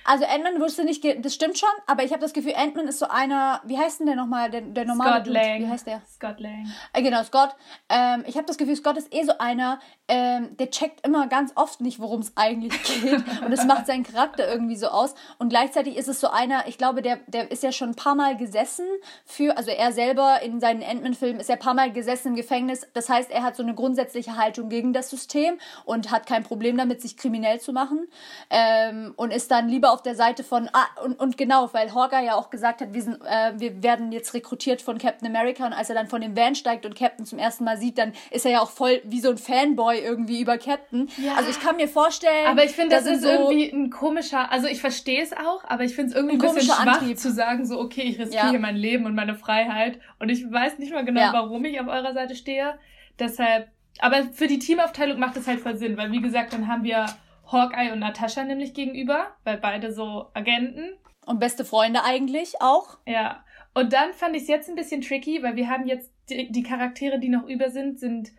[0.05, 3.07] Also Ant-Man wusste nicht, das stimmt schon, aber ich habe das Gefühl, Ant-Man ist so
[3.09, 5.39] einer, wie heißt denn der nochmal, der, der normale Scott Dude?
[5.39, 5.61] Lang.
[5.61, 6.03] Wie heißt der?
[6.07, 6.67] Scott Lang.
[6.93, 7.51] Äh, genau, Scott.
[7.89, 11.53] Ähm, ich habe das Gefühl, Scott ist eh so einer, ähm, der checkt immer ganz
[11.55, 13.23] oft nicht, worum es eigentlich geht.
[13.45, 15.15] und es macht seinen Charakter irgendwie so aus.
[15.39, 18.15] Und gleichzeitig ist es so einer, ich glaube, der, der ist ja schon ein paar
[18.15, 18.87] Mal gesessen
[19.25, 22.87] für, also er selber in seinen Ant-Man-Filmen ist ja ein paar Mal gesessen im Gefängnis.
[22.95, 26.77] Das heißt, er hat so eine grundsätzliche Haltung gegen das System und hat kein Problem
[26.77, 28.09] damit, sich kriminell zu machen.
[28.51, 32.25] Ähm, und ist dann lieber auf der Seite von, ah, und, und genau, weil Hawkeye
[32.25, 35.73] ja auch gesagt hat, wir, sind, äh, wir werden jetzt rekrutiert von Captain America und
[35.73, 38.47] als er dann von dem Van steigt und Captain zum ersten Mal sieht, dann ist
[38.47, 41.09] er ja auch voll wie so ein Fanboy irgendwie über Captain.
[41.19, 41.35] Ja.
[41.35, 44.67] Also ich kann mir vorstellen, aber ich finde, das ist so irgendwie ein komischer, also
[44.67, 47.19] ich verstehe es auch, aber ich finde es irgendwie ein, ein bisschen schwach Antrieb.
[47.19, 48.59] zu sagen, so okay, ich riskiere ja.
[48.59, 51.33] mein Leben und meine Freiheit und ich weiß nicht mal genau, ja.
[51.33, 52.79] warum ich auf eurer Seite stehe.
[53.19, 56.83] Deshalb aber für die Teamaufteilung macht es halt voll Sinn, weil wie gesagt, dann haben
[56.83, 57.07] wir
[57.51, 60.93] Hawkeye und Natascha nämlich gegenüber, weil beide so Agenten.
[61.27, 62.99] Und beste Freunde eigentlich auch.
[63.07, 63.45] Ja.
[63.75, 66.63] Und dann fand ich es jetzt ein bisschen tricky, weil wir haben jetzt die, die
[66.63, 68.33] Charaktere, die noch über sind, sind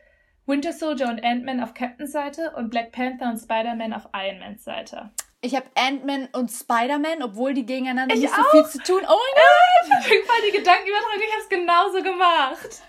[0.45, 4.63] Winter Soldier und Ant-Man auf Captains Seite und Black Panther und Spider-Man auf Iron Mans
[4.63, 5.11] Seite.
[5.45, 8.37] Ich habe Ant-Man und Spider-Man, obwohl die gegeneinander ich nicht auch?
[8.37, 9.01] so viel zu tun.
[9.05, 9.99] Oh mein Gott!
[9.99, 12.81] Ich voll die Gedanken übertragen, ich habe es genauso gemacht.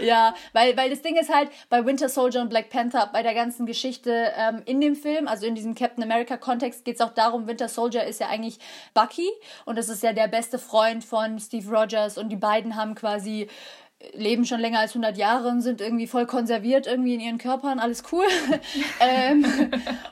[0.00, 3.34] Ja, weil, weil das Ding ist halt, bei Winter Soldier und Black Panther, bei der
[3.34, 7.48] ganzen Geschichte ähm, in dem Film, also in diesem Captain America-Kontext, geht es auch darum,
[7.48, 8.60] Winter Soldier ist ja eigentlich
[8.94, 9.28] Bucky
[9.64, 13.48] und das ist ja der beste Freund von Steve Rogers und die beiden haben quasi
[14.14, 17.80] leben schon länger als 100 Jahre und sind irgendwie voll konserviert irgendwie in ihren Körpern,
[17.80, 18.24] alles cool.
[19.00, 19.44] ähm,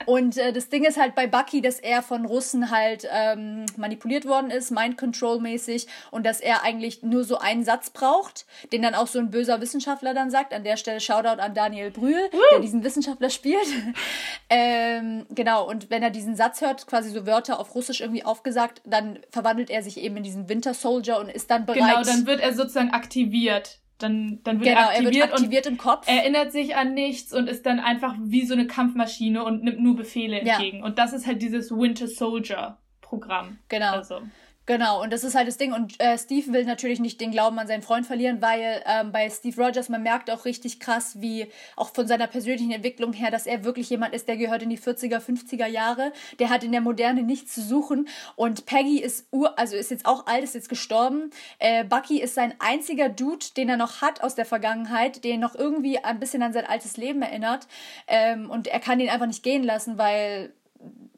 [0.06, 4.26] und äh, das Ding ist halt bei Bucky, dass er von Russen halt ähm, manipuliert
[4.26, 8.82] worden ist, Mind Control mäßig und dass er eigentlich nur so einen Satz braucht, den
[8.82, 10.52] dann auch so ein böser Wissenschaftler dann sagt.
[10.52, 12.38] An der Stelle Shoutout an Daniel Brühl, uh.
[12.52, 13.66] der diesen Wissenschaftler spielt.
[14.50, 18.82] ähm, genau, und wenn er diesen Satz hört, quasi so Wörter auf Russisch irgendwie aufgesagt,
[18.84, 21.78] dann verwandelt er sich eben in diesen Winter Soldier und ist dann bereit.
[21.78, 25.66] Genau, dann wird er sozusagen aktiviert dann, dann wird, genau, er aktiviert, er wird aktiviert
[25.66, 26.06] im Kopf.
[26.08, 29.96] Erinnert sich an nichts und ist dann einfach wie so eine Kampfmaschine und nimmt nur
[29.96, 30.78] Befehle entgegen.
[30.78, 30.84] Ja.
[30.84, 33.58] Und das ist halt dieses Winter Soldier Programm.
[33.68, 33.92] Genau.
[33.92, 34.20] Also.
[34.66, 35.72] Genau, und das ist halt das Ding.
[35.72, 39.30] Und äh, Steve will natürlich nicht den Glauben an seinen Freund verlieren, weil ähm, bei
[39.30, 43.46] Steve Rogers, man merkt auch richtig krass, wie auch von seiner persönlichen Entwicklung her, dass
[43.46, 46.12] er wirklich jemand ist, der gehört in die 40er, 50er Jahre.
[46.40, 48.08] Der hat in der Moderne nichts zu suchen.
[48.34, 51.30] Und Peggy ist ur, also ist jetzt auch alt, ist jetzt gestorben.
[51.60, 55.54] Äh, Bucky ist sein einziger Dude, den er noch hat aus der Vergangenheit, den noch
[55.54, 57.68] irgendwie ein bisschen an sein altes Leben erinnert.
[58.08, 60.52] Ähm, und er kann ihn einfach nicht gehen lassen, weil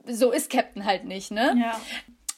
[0.06, 1.56] so ist Captain halt nicht, ne?
[1.58, 1.80] Ja.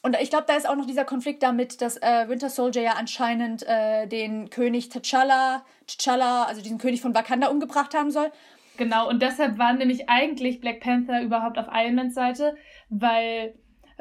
[0.03, 2.93] Und ich glaube, da ist auch noch dieser Konflikt damit, dass äh, Winter Soldier ja
[2.93, 8.33] anscheinend äh, den König T'Challa, T'Challa, also diesen König von Wakanda, umgebracht haben soll.
[8.79, 12.57] Genau, und deshalb war nämlich eigentlich Black Panther überhaupt auf Iron Mans Seite,
[12.89, 13.55] weil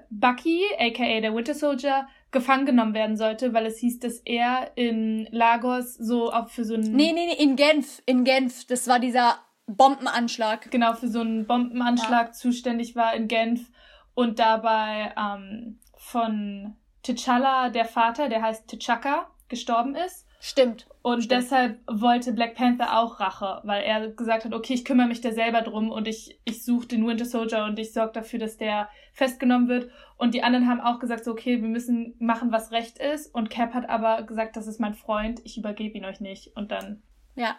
[0.09, 5.27] Bucky, aka der Winter Soldier, gefangen genommen werden sollte, weil es hieß, dass er in
[5.31, 6.95] Lagos so auch für so einen.
[6.95, 8.01] Nee, nee, nee, in Genf.
[8.05, 8.65] In Genf.
[8.67, 10.69] Das war dieser Bombenanschlag.
[10.71, 12.31] Genau, für so einen Bombenanschlag ja.
[12.31, 13.69] zuständig war in Genf
[14.13, 15.79] und dabei ähm,
[16.12, 20.28] von T'Challa, der Vater, der heißt T'Chaka, gestorben ist.
[20.41, 20.88] Stimmt.
[21.02, 21.43] Und Stimmt.
[21.43, 25.32] deshalb wollte Black Panther auch Rache, weil er gesagt hat, okay, ich kümmere mich da
[25.32, 28.89] selber drum und ich, ich suche den Winter Soldier und ich sorge dafür, dass der
[29.13, 29.91] festgenommen wird.
[30.17, 33.34] Und die anderen haben auch gesagt, so, okay, wir müssen machen, was recht ist.
[33.34, 36.56] Und Cap hat aber gesagt, das ist mein Freund, ich übergebe ihn euch nicht.
[36.56, 37.04] Und dann.
[37.36, 37.58] Ja,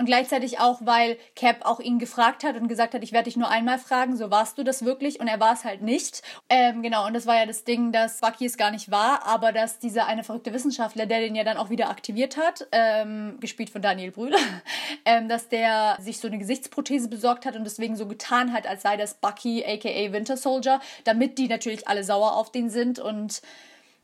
[0.00, 3.36] und gleichzeitig auch, weil Cap auch ihn gefragt hat und gesagt hat, ich werde dich
[3.36, 5.20] nur einmal fragen, so warst du das wirklich?
[5.20, 6.22] Und er war es halt nicht.
[6.48, 9.52] Ähm, genau, und das war ja das Ding, dass Bucky es gar nicht war, aber
[9.52, 13.68] dass dieser eine verrückte Wissenschaftler, der den ja dann auch wieder aktiviert hat, ähm, gespielt
[13.68, 14.34] von Daniel Brühl,
[15.04, 18.80] ähm, dass der sich so eine Gesichtsprothese besorgt hat und deswegen so getan hat, als
[18.80, 23.42] sei das Bucky, aka Winter Soldier, damit die natürlich alle sauer auf den sind und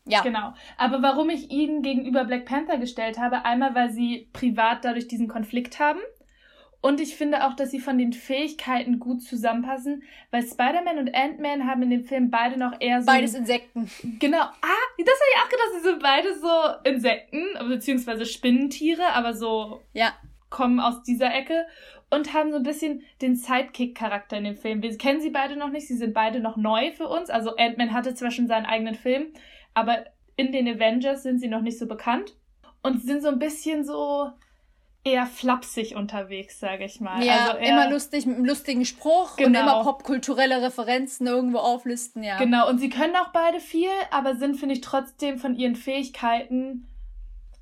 [0.07, 0.21] ja.
[0.21, 0.53] Genau.
[0.77, 5.27] Aber warum ich ihn gegenüber Black Panther gestellt habe, einmal, weil sie privat dadurch diesen
[5.27, 5.99] Konflikt haben.
[6.79, 11.67] Und ich finde auch, dass sie von den Fähigkeiten gut zusammenpassen, weil Spider-Man und Ant-Man
[11.67, 13.07] haben in dem Film beide noch eher so.
[13.07, 13.89] Beides Insekten.
[14.19, 14.37] Genau.
[14.37, 19.81] Ah, das habe ich auch gedacht, sie sind beide so Insekten, beziehungsweise Spinnentiere, aber so.
[19.93, 20.13] Ja.
[20.49, 21.65] Kommen aus dieser Ecke
[22.09, 24.81] und haben so ein bisschen den Sidekick-Charakter in dem Film.
[24.81, 27.29] Wir kennen sie beide noch nicht, sie sind beide noch neu für uns.
[27.29, 29.33] Also Ant-Man hatte zwar schon seinen eigenen Film,
[29.77, 32.35] aber in den Avengers sind sie noch nicht so bekannt
[32.81, 34.31] und sind so ein bisschen so
[35.03, 37.23] eher flapsig unterwegs, sage ich mal.
[37.23, 39.47] Ja, also immer lustig mit einem lustigen Spruch genau.
[39.47, 42.39] und immer popkulturelle Referenzen irgendwo auflisten, ja.
[42.39, 46.87] Genau, und sie können auch beide viel, aber sind, finde ich, trotzdem von ihren Fähigkeiten.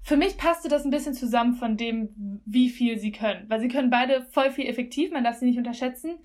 [0.02, 3.44] Für mich passte das ein bisschen zusammen von dem, wie viel sie können.
[3.50, 6.16] Weil sie können beide voll viel effektiv, man darf sie nicht unterschätzen.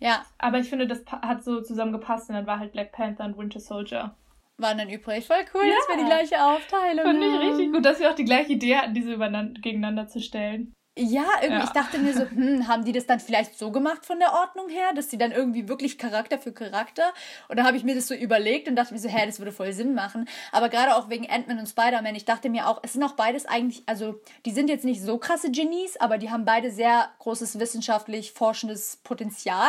[0.00, 0.26] Ja.
[0.38, 3.60] Aber ich finde, das hat so zusammengepasst und dann war halt Black Panther und Winter
[3.60, 4.16] Soldier
[4.58, 5.26] waren dann übrig.
[5.26, 5.74] Voll cool, ja.
[5.74, 8.76] dass wir die gleiche Aufteilung Fand ich richtig gut, dass wir auch die gleiche Idee
[8.76, 9.18] hatten, diese
[9.60, 10.74] gegeneinander zu stellen.
[10.98, 11.64] Ja, irgendwie, ja.
[11.64, 14.70] ich dachte mir so, hm, haben die das dann vielleicht so gemacht von der Ordnung
[14.70, 17.12] her, dass sie dann irgendwie wirklich Charakter für Charakter?
[17.48, 19.52] Und dann habe ich mir das so überlegt und dachte mir so, hä, das würde
[19.52, 20.26] voll Sinn machen.
[20.52, 23.44] Aber gerade auch wegen Ant-Man und Spider-Man, ich dachte mir auch, es sind auch beides
[23.44, 27.58] eigentlich, also die sind jetzt nicht so krasse Genies, aber die haben beide sehr großes
[27.58, 29.68] wissenschaftlich forschendes Potenzial,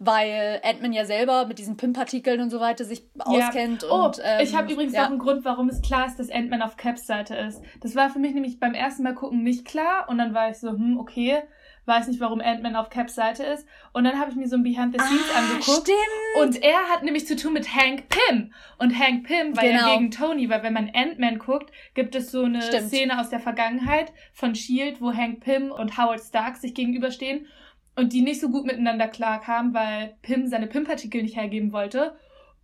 [0.00, 3.24] weil Ant-Man ja selber mit diesen PIM-Partikeln und so weiter sich ja.
[3.24, 3.86] auskennt.
[3.88, 5.02] Oh, und, ähm, ich habe übrigens ja.
[5.02, 7.62] noch einen Grund, warum es klar ist, dass Ant-Man auf Caps Seite ist.
[7.82, 10.55] Das war für mich nämlich beim ersten Mal gucken nicht klar und dann war ich
[10.56, 11.42] ich so, hm, okay,
[11.86, 13.66] weiß nicht, warum Ant-Man auf Caps Seite ist.
[13.92, 15.88] Und dann habe ich mir so ein Behind the Scenes ah, angeguckt.
[15.88, 16.42] Stimmt.
[16.42, 18.52] Und er hat nämlich zu tun mit Hank Pym.
[18.78, 19.88] Und Hank Pym war genau.
[19.88, 22.88] ja gegen Tony, weil wenn man Ant-Man guckt, gibt es so eine stimmt.
[22.88, 27.46] Szene aus der Vergangenheit von Shield, wo Hank Pym und Howard Stark sich gegenüberstehen
[27.94, 32.16] und die nicht so gut miteinander klarkamen, weil Pym seine Pym-Partikel nicht hergeben wollte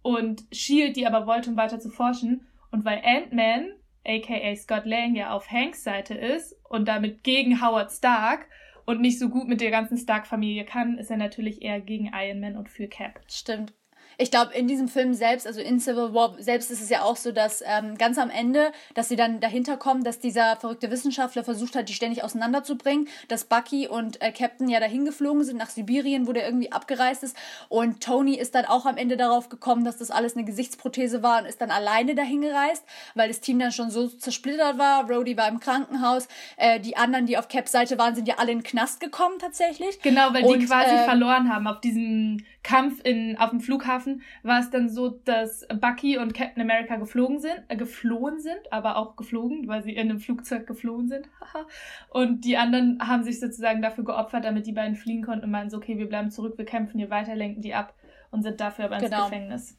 [0.03, 2.47] und Shield die aber wollte, um weiter zu forschen.
[2.71, 3.73] Und weil Ant-Man,
[4.07, 8.47] aka Scott Lang, ja auf Hanks Seite ist und damit gegen Howard Stark
[8.85, 12.41] und nicht so gut mit der ganzen Stark-Familie kann, ist er natürlich eher gegen Iron
[12.41, 13.21] Man und für Cap.
[13.29, 13.73] Stimmt
[14.19, 17.17] ich glaube, in diesem Film selbst, also in Civil War selbst ist es ja auch
[17.17, 21.45] so, dass ähm, ganz am Ende, dass sie dann dahinter kommen, dass dieser verrückte Wissenschaftler
[21.45, 25.71] versucht hat, die ständig auseinanderzubringen, dass Bucky und äh, Captain ja dahin geflogen sind nach
[25.71, 27.37] Sibirien, wo der irgendwie abgereist ist
[27.69, 31.41] und Tony ist dann auch am Ende darauf gekommen, dass das alles eine Gesichtsprothese war
[31.41, 35.11] und ist dann alleine dahin gereist, weil das Team dann schon so zersplittert war.
[35.11, 38.53] Rhodey war im Krankenhaus, äh, die anderen, die auf Caps Seite waren, sind ja alle
[38.53, 40.01] in den Knast gekommen tatsächlich.
[40.01, 44.23] Genau, weil die und, quasi äh, verloren haben auf diesem Kampf in, auf dem Flughafen
[44.43, 48.97] war es dann so, dass Bucky und Captain America geflogen sind, äh, geflohen sind, aber
[48.97, 51.29] auch geflogen, weil sie in einem Flugzeug geflohen sind.
[52.09, 55.71] und die anderen haben sich sozusagen dafür geopfert, damit die beiden fliehen konnten und meinen
[55.71, 57.95] so, okay, wir bleiben zurück, wir kämpfen hier weiter, lenken die ab
[58.31, 59.25] und sind dafür aber ins genau.
[59.25, 59.77] Gefängnis.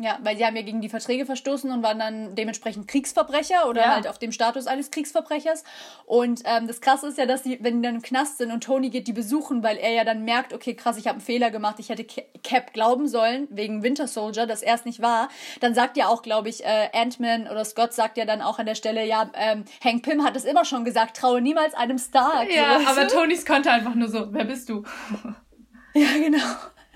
[0.00, 3.82] Ja, weil sie haben ja gegen die Verträge verstoßen und waren dann dementsprechend Kriegsverbrecher oder
[3.82, 3.94] ja.
[3.94, 5.62] halt auf dem Status eines Kriegsverbrechers.
[6.04, 8.64] Und ähm, das Krasse ist ja, dass die, wenn die dann im Knast sind und
[8.64, 11.52] Tony geht die besuchen, weil er ja dann merkt, okay, krass, ich habe einen Fehler
[11.52, 15.28] gemacht, ich hätte Cap glauben sollen, wegen Winter Soldier, dass er es nicht war,
[15.60, 18.66] dann sagt ja auch, glaube ich, äh, Ant-Man oder Scott sagt ja dann auch an
[18.66, 22.42] der Stelle, ja, ähm, Hank Pym hat es immer schon gesagt, traue niemals einem Star.
[22.50, 24.82] Ja, so, aber Tonys konnte einfach nur so, wer bist du?
[25.94, 26.42] ja, genau.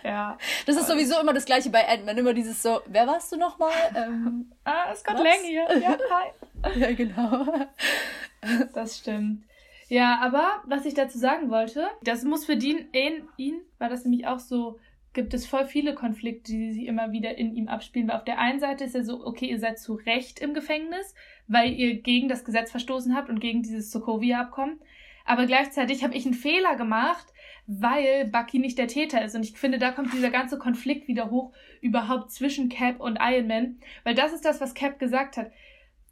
[0.04, 0.38] Ja.
[0.66, 2.18] Das ist sowieso immer das gleiche bei Ant-Man.
[2.18, 3.72] Immer dieses so, wer warst du nochmal?
[3.94, 5.66] Ähm, ah, Scott Lang hier.
[5.80, 6.78] Ja, hi.
[6.80, 7.46] ja, genau.
[8.74, 9.44] Das stimmt.
[9.88, 14.04] Ja, aber was ich dazu sagen wollte, das muss für den, ihn, ihn, war das
[14.04, 14.78] nämlich auch so,
[15.14, 18.08] gibt es voll viele Konflikte, die sich immer wieder in ihm abspielen.
[18.08, 21.14] Weil auf der einen Seite ist er so, okay, ihr seid zu Recht im Gefängnis,
[21.46, 24.78] weil ihr gegen das Gesetz verstoßen habt und gegen dieses Sokovia-Abkommen.
[25.28, 27.26] Aber gleichzeitig habe ich einen Fehler gemacht,
[27.66, 29.36] weil Bucky nicht der Täter ist.
[29.36, 33.46] Und ich finde, da kommt dieser ganze Konflikt wieder hoch, überhaupt zwischen Cap und Iron
[33.46, 33.78] Man.
[34.04, 35.50] Weil das ist das, was Cap gesagt hat.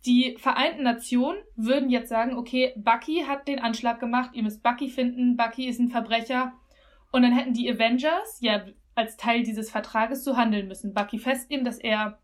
[0.05, 4.91] Die Vereinten Nationen würden jetzt sagen, okay, Bucky hat den Anschlag gemacht, ihr müsst Bucky
[4.91, 6.53] finden, Bucky ist ein Verbrecher.
[7.11, 10.93] Und dann hätten die Avengers ja als Teil dieses Vertrages so handeln müssen.
[10.93, 12.19] Bucky festnehmen, dass er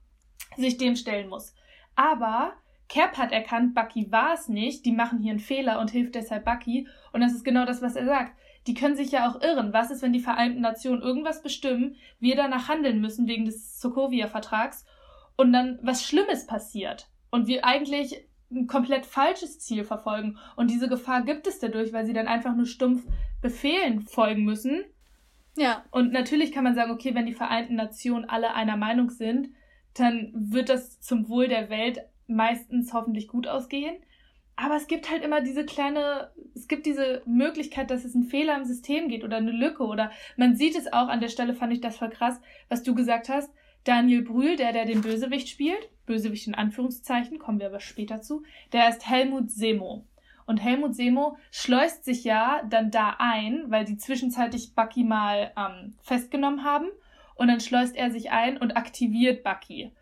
[0.58, 1.54] sich dem stellen muss.
[1.96, 2.52] Aber
[2.92, 6.44] Cap hat erkannt, Bucky war es nicht, die machen hier einen Fehler und hilft deshalb
[6.44, 6.86] Bucky.
[7.12, 8.32] Und das ist genau das, was er sagt
[8.66, 9.72] die können sich ja auch irren.
[9.72, 14.84] Was ist, wenn die Vereinten Nationen irgendwas bestimmen, wir danach handeln müssen wegen des Sokovia-Vertrags
[15.36, 20.38] und dann was Schlimmes passiert und wir eigentlich ein komplett falsches Ziel verfolgen.
[20.56, 23.04] Und diese Gefahr gibt es dadurch, weil sie dann einfach nur stumpf
[23.40, 24.84] Befehlen folgen müssen.
[25.56, 25.84] Ja.
[25.90, 29.48] Und natürlich kann man sagen, okay, wenn die Vereinten Nationen alle einer Meinung sind,
[29.94, 33.96] dann wird das zum Wohl der Welt meistens hoffentlich gut ausgehen.
[34.56, 38.56] Aber es gibt halt immer diese kleine, es gibt diese Möglichkeit, dass es einen Fehler
[38.56, 41.72] im System geht oder eine Lücke oder man sieht es auch, an der Stelle fand
[41.72, 43.52] ich das voll krass, was du gesagt hast.
[43.84, 48.44] Daniel Brühl, der, der den Bösewicht spielt, Bösewicht in Anführungszeichen, kommen wir aber später zu,
[48.72, 50.04] der ist Helmut Semo.
[50.46, 55.94] Und Helmut Semo schleust sich ja dann da ein, weil die zwischenzeitlich Bucky mal ähm,
[56.02, 56.88] festgenommen haben.
[57.34, 59.92] Und dann schleust er sich ein und aktiviert Bucky.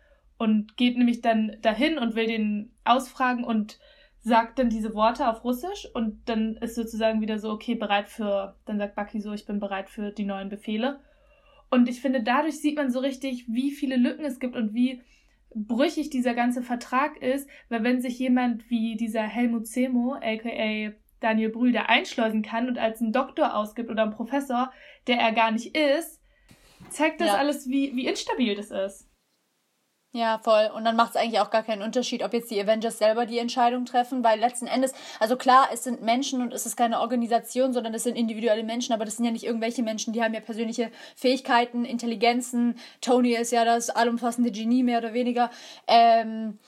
[0.41, 3.77] Und geht nämlich dann dahin und will den ausfragen und
[4.21, 8.55] sagt dann diese Worte auf Russisch und dann ist sozusagen wieder so, okay, bereit für,
[8.65, 10.99] dann sagt Bucky so, ich bin bereit für die neuen Befehle.
[11.69, 15.03] Und ich finde, dadurch sieht man so richtig, wie viele Lücken es gibt und wie
[15.53, 21.49] brüchig dieser ganze Vertrag ist, weil wenn sich jemand wie dieser Helmut Semo, aka Daniel
[21.49, 24.71] Brühl, da einschleusen kann und als ein Doktor ausgibt oder ein Professor,
[25.05, 26.19] der er gar nicht ist,
[26.89, 27.35] zeigt das ja.
[27.35, 29.10] alles, wie, wie instabil das ist.
[30.13, 30.69] Ja, voll.
[30.75, 33.39] Und dann macht es eigentlich auch gar keinen Unterschied, ob jetzt die Avengers selber die
[33.39, 37.71] Entscheidung treffen, weil letzten Endes, also klar, es sind Menschen und es ist keine Organisation,
[37.71, 40.41] sondern es sind individuelle Menschen, aber das sind ja nicht irgendwelche Menschen, die haben ja
[40.41, 42.77] persönliche Fähigkeiten, Intelligenzen.
[42.99, 45.49] Tony ist ja das allumfassende Genie, mehr oder weniger.
[45.87, 46.59] Ähm,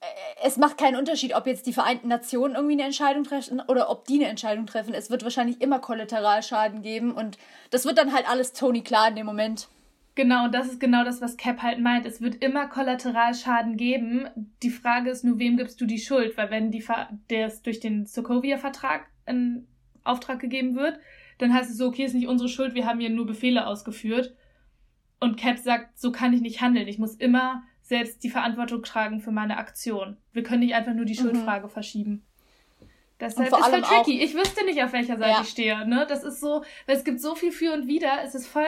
[0.00, 0.06] äh,
[0.42, 4.04] es macht keinen Unterschied, ob jetzt die Vereinten Nationen irgendwie eine Entscheidung treffen oder ob
[4.06, 4.94] die eine Entscheidung treffen.
[4.94, 7.38] Es wird wahrscheinlich immer Kollateralschaden geben und
[7.70, 9.68] das wird dann halt alles Tony klar in dem Moment.
[10.16, 12.06] Genau, das ist genau das, was Cap halt meint.
[12.06, 14.28] Es wird immer Kollateralschaden geben.
[14.62, 16.36] Die Frage ist nur, wem gibst du die Schuld?
[16.36, 16.84] Weil wenn die
[17.30, 19.66] der es durch den Sokovia-Vertrag in
[20.04, 21.00] Auftrag gegeben wird,
[21.38, 24.34] dann heißt es so, okay, ist nicht unsere Schuld, wir haben hier nur Befehle ausgeführt.
[25.18, 26.86] Und Cap sagt, so kann ich nicht handeln.
[26.86, 30.16] Ich muss immer selbst die Verantwortung tragen für meine Aktion.
[30.32, 31.22] Wir können nicht einfach nur die mhm.
[31.22, 32.24] Schuldfrage verschieben.
[33.18, 34.22] Deshalb ist voll tricky.
[34.22, 35.40] Ich wüsste nicht, auf welcher Seite ja.
[35.42, 35.86] ich stehe.
[35.88, 36.06] Ne?
[36.08, 38.64] Das ist so, weil es gibt so viel für und wider, es ist voll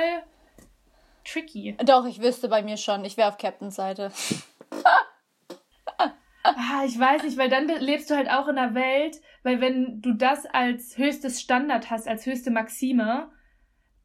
[1.26, 1.76] tricky.
[1.84, 3.04] Doch, ich wüsste bei mir schon.
[3.04, 4.12] Ich wäre auf Captains Seite.
[6.42, 10.00] ah, ich weiß nicht, weil dann lebst du halt auch in einer Welt, weil wenn
[10.00, 13.30] du das als höchstes Standard hast, als höchste Maxime,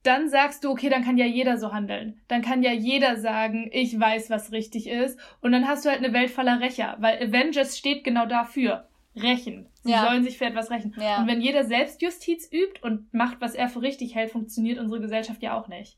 [0.03, 2.19] dann sagst du, okay, dann kann ja jeder so handeln.
[2.27, 5.19] Dann kann ja jeder sagen, ich weiß, was richtig ist.
[5.41, 9.67] Und dann hast du halt eine Welt voller Rächer, weil Avengers steht genau dafür rächen.
[9.83, 10.05] Sie ja.
[10.05, 10.95] sollen sich für etwas rächen.
[10.99, 11.19] Ja.
[11.19, 15.43] Und wenn jeder Selbstjustiz übt und macht, was er für richtig hält, funktioniert unsere Gesellschaft
[15.43, 15.97] ja auch nicht.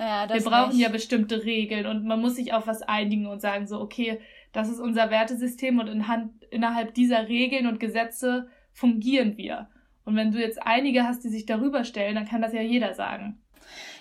[0.00, 0.80] Ja, Wir brauchen nicht.
[0.80, 4.18] ja bestimmte Regeln und man muss sich auf was einigen und sagen so, okay,
[4.52, 9.68] das ist unser Wertesystem und in Hand, innerhalb dieser Regeln und Gesetze fungieren wir.
[10.06, 12.94] Und wenn du jetzt einige hast, die sich darüber stellen, dann kann das ja jeder
[12.94, 13.38] sagen.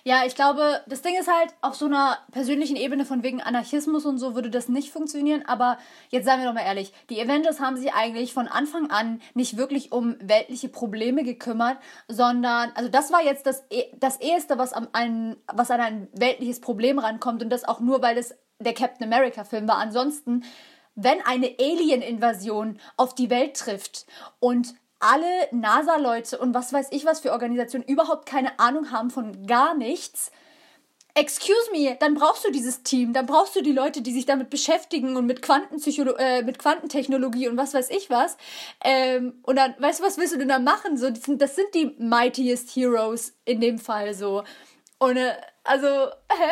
[0.03, 4.05] Ja, ich glaube, das Ding ist halt, auf so einer persönlichen Ebene von wegen Anarchismus
[4.05, 5.43] und so würde das nicht funktionieren.
[5.45, 5.77] Aber
[6.10, 9.58] jetzt seien wir doch mal ehrlich, die Avengers haben sich eigentlich von Anfang an nicht
[9.58, 11.77] wirklich um weltliche Probleme gekümmert,
[12.08, 16.08] sondern, also das war jetzt das, e, das Eheste, was, am, ein, was an ein
[16.13, 17.43] weltliches Problem rankommt.
[17.43, 19.77] Und das auch nur, weil das der Captain America-Film war.
[19.77, 20.43] Ansonsten
[21.01, 24.05] wenn eine Alien-Invasion auf die Welt trifft
[24.39, 29.47] und alle NASA-Leute und was weiß ich was für Organisationen überhaupt keine Ahnung haben von
[29.47, 30.31] gar nichts.
[31.15, 34.49] Excuse me, dann brauchst du dieses Team, dann brauchst du die Leute, die sich damit
[34.49, 38.38] beschäftigen und mit, Quantenpsycholo äh, mit Quantentechnologie und was weiß ich was.
[38.83, 40.97] Ähm, und dann, weißt du, was willst du denn da machen?
[40.97, 44.43] So, das sind, das sind die mightiest Heroes in dem Fall so.
[44.99, 45.33] Und äh,
[45.63, 46.51] also, hä?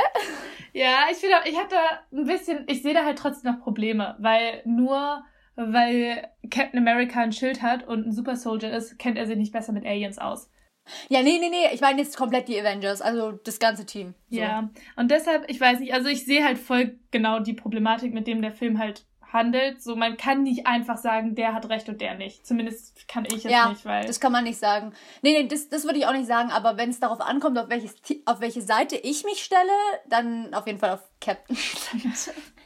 [0.74, 1.76] Ja, ich finde, ich hatte
[2.12, 5.24] ein bisschen, ich sehe da halt trotzdem noch Probleme, weil nur
[5.58, 9.52] weil Captain America ein Schild hat und ein Super Soldier ist, kennt er sich nicht
[9.52, 10.50] besser mit Aliens aus.
[11.10, 14.14] Ja, nee, nee, nee, ich meine jetzt komplett die Avengers, also das ganze Team.
[14.30, 14.40] So.
[14.40, 18.26] Ja, und deshalb, ich weiß nicht, also ich sehe halt voll genau die Problematik, mit
[18.26, 19.82] dem der Film halt handelt.
[19.82, 22.46] So, man kann nicht einfach sagen, der hat recht und der nicht.
[22.46, 24.06] Zumindest kann ich es ja, nicht, weil.
[24.06, 24.94] Das kann man nicht sagen.
[25.22, 27.70] Nee, nee, das, das würde ich auch nicht sagen, aber wenn es darauf ankommt, auf,
[27.70, 29.72] welches, auf welche Seite ich mich stelle,
[30.08, 31.58] dann auf jeden Fall auf Captain.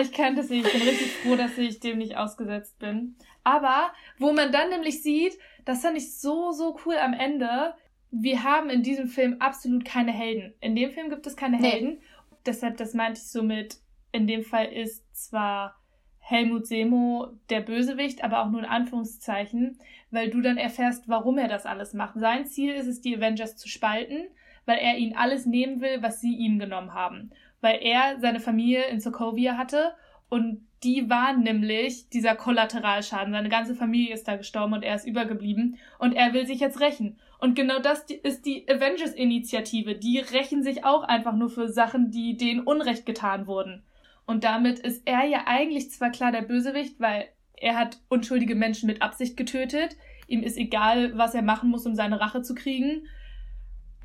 [0.00, 0.66] ich kann das nicht.
[0.66, 3.16] Ich bin richtig froh, dass ich dem nicht ausgesetzt bin.
[3.44, 7.74] Aber wo man dann nämlich sieht, das fand ich so, so cool am Ende.
[8.10, 10.54] Wir haben in diesem Film absolut keine Helden.
[10.60, 11.70] In dem Film gibt es keine nee.
[11.70, 12.00] Helden.
[12.44, 13.78] Deshalb, das meinte ich so mit,
[14.12, 15.76] in dem Fall ist zwar
[16.18, 19.78] Helmut Semo der Bösewicht, aber auch nur in Anführungszeichen,
[20.10, 22.18] weil du dann erfährst, warum er das alles macht.
[22.18, 24.26] Sein Ziel ist es, die Avengers zu spalten,
[24.66, 28.86] weil er ihnen alles nehmen will, was sie ihm genommen haben weil er seine Familie
[28.86, 29.92] in Sokovia hatte
[30.28, 33.32] und die waren nämlich dieser Kollateralschaden.
[33.32, 36.80] Seine ganze Familie ist da gestorben und er ist übergeblieben und er will sich jetzt
[36.80, 37.18] rächen.
[37.38, 39.96] Und genau das ist die Avengers-Initiative.
[39.96, 43.82] Die rächen sich auch einfach nur für Sachen, die denen Unrecht getan wurden.
[44.26, 47.26] Und damit ist er ja eigentlich zwar klar der Bösewicht, weil
[47.56, 49.96] er hat unschuldige Menschen mit Absicht getötet.
[50.28, 53.08] Ihm ist egal, was er machen muss, um seine Rache zu kriegen.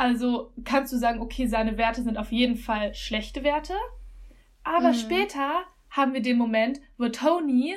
[0.02, 3.76] Also kannst du sagen, okay, seine Werte sind auf jeden Fall schlechte Werte.
[4.64, 4.96] Aber mhm.
[4.96, 5.62] später
[5.92, 7.76] haben wir den Moment, wo Tony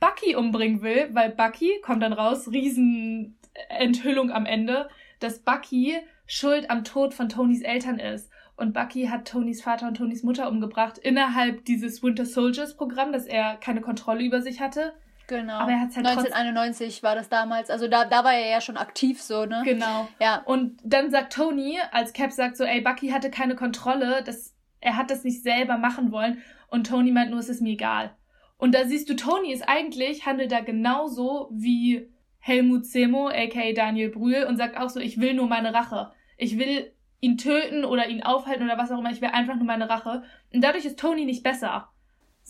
[0.00, 4.88] Bucky umbringen will, weil Bucky, kommt dann raus, Riesenenthüllung am Ende,
[5.20, 8.32] dass Bucky schuld am Tod von Tonys Eltern ist.
[8.56, 13.26] Und Bucky hat Tonys Vater und Tonys Mutter umgebracht innerhalb dieses Winter Soldiers Programm, dass
[13.26, 14.92] er keine Kontrolle über sich hatte.
[15.28, 15.58] Genau.
[15.58, 17.70] Aber er hat halt 1991 war das damals.
[17.70, 19.62] Also da, da war er ja schon aktiv so, ne?
[19.64, 20.08] Genau.
[20.20, 20.42] Ja.
[20.44, 24.96] Und dann sagt Tony, als Cap sagt so, ey, Bucky hatte keine Kontrolle, das, er
[24.96, 26.42] hat das nicht selber machen wollen.
[26.68, 28.16] Und Tony meint nur, es ist mir egal.
[28.56, 34.08] Und da siehst du, Tony ist eigentlich, handelt da genauso wie Helmut Semo, aka Daniel
[34.08, 36.10] Brühl, und sagt auch so, ich will nur meine Rache.
[36.38, 39.64] Ich will ihn töten oder ihn aufhalten oder was auch immer, ich will einfach nur
[39.64, 40.22] meine Rache.
[40.52, 41.88] Und dadurch ist Tony nicht besser.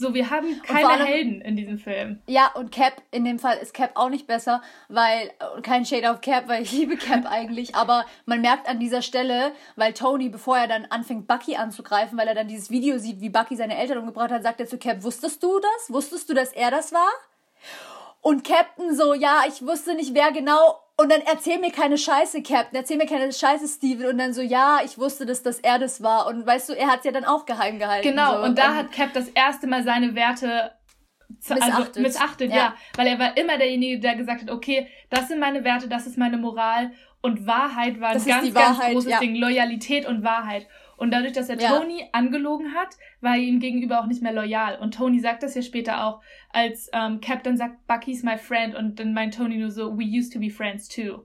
[0.01, 2.21] So, wir haben keine allem, Helden in diesem Film.
[2.29, 5.33] Ja, und Cap, in dem Fall ist Cap auch nicht besser, weil,
[5.63, 9.51] kein Shade of Cap, weil ich liebe Cap eigentlich, aber man merkt an dieser Stelle,
[9.75, 13.29] weil Tony, bevor er dann anfängt, Bucky anzugreifen, weil er dann dieses Video sieht, wie
[13.29, 15.93] Bucky seine Eltern umgebracht hat, sagt er zu Cap, wusstest du das?
[15.93, 17.11] Wusstest du, dass er das war?
[18.21, 22.43] Und Captain so, ja, ich wusste nicht, wer genau und dann erzähl mir keine Scheiße,
[22.43, 24.07] Captain, erzähl mir keine Scheiße, Steven.
[24.07, 26.27] Und dann so, ja, ich wusste, dass das er das war.
[26.27, 28.09] Und weißt du, er hat es ja dann auch geheim gehalten.
[28.09, 28.43] Genau, so.
[28.43, 30.73] und da und hat Cap das erste Mal seine Werte
[31.29, 31.89] missachtet.
[31.89, 32.57] Also, missachtet, ja.
[32.57, 32.75] ja.
[32.97, 36.19] Weil er war immer derjenige, der gesagt hat, okay, das sind meine Werte, das ist
[36.19, 36.91] meine Moral.
[37.21, 39.21] Und Wahrheit war ein ganz, ganz großes ja.
[39.21, 39.37] Ding.
[39.37, 40.67] Loyalität und Wahrheit.
[40.99, 41.71] Und dadurch, dass er ja.
[41.71, 44.79] Tony angelogen hat, war er ihm gegenüber auch nicht mehr loyal.
[44.79, 46.21] Und Tony sagt das ja später auch,
[46.51, 48.75] als ähm, Captain sagt, Bucky's my friend.
[48.75, 51.25] Und dann meint Tony nur so, we used to be friends too.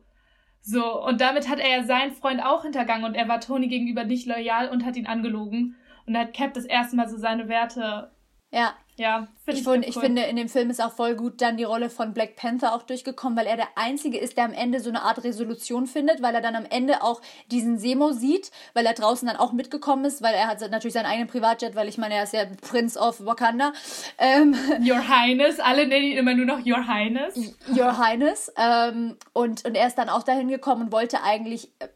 [0.61, 4.05] So, und damit hat er ja seinen Freund auch hintergangen und er war Tony gegenüber
[4.05, 5.75] nicht loyal und hat ihn angelogen.
[6.05, 8.11] Und da hat Cap das erste Mal so seine Werte
[8.53, 8.75] ja.
[8.95, 11.63] Ja, find ich, find, ich finde, in dem Film ist auch voll gut dann die
[11.63, 14.89] Rolle von Black Panther auch durchgekommen, weil er der Einzige ist, der am Ende so
[14.89, 17.19] eine Art Resolution findet, weil er dann am Ende auch
[17.49, 21.07] diesen Semo sieht, weil er draußen dann auch mitgekommen ist, weil er hat natürlich seinen
[21.07, 23.73] eigenen Privatjet, weil ich meine, er ist ja Prince of Wakanda.
[24.19, 24.55] Ähm,
[24.87, 27.35] Your Highness, alle nennen ihn immer nur noch Your Highness.
[27.75, 28.53] Your Highness.
[28.57, 31.87] Ähm, und, und er ist dann auch dahin gekommen und wollte eigentlich äh,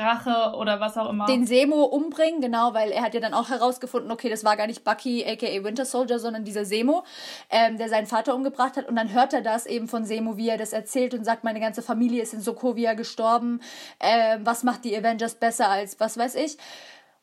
[0.00, 1.26] Rache oder was auch immer.
[1.26, 4.66] Den Semo umbringen, genau, weil er hat ja dann auch herausgefunden, okay, das war gar
[4.66, 7.04] nicht Bucky, aka Winter Soldier, sondern dieser Semo,
[7.50, 8.88] ähm, der seinen Vater umgebracht hat.
[8.88, 11.60] Und dann hört er das eben von Semo, wie er das erzählt und sagt, meine
[11.60, 13.60] ganze Familie ist in Sokovia gestorben.
[14.00, 16.56] Ähm, was macht die Avengers besser als was weiß ich?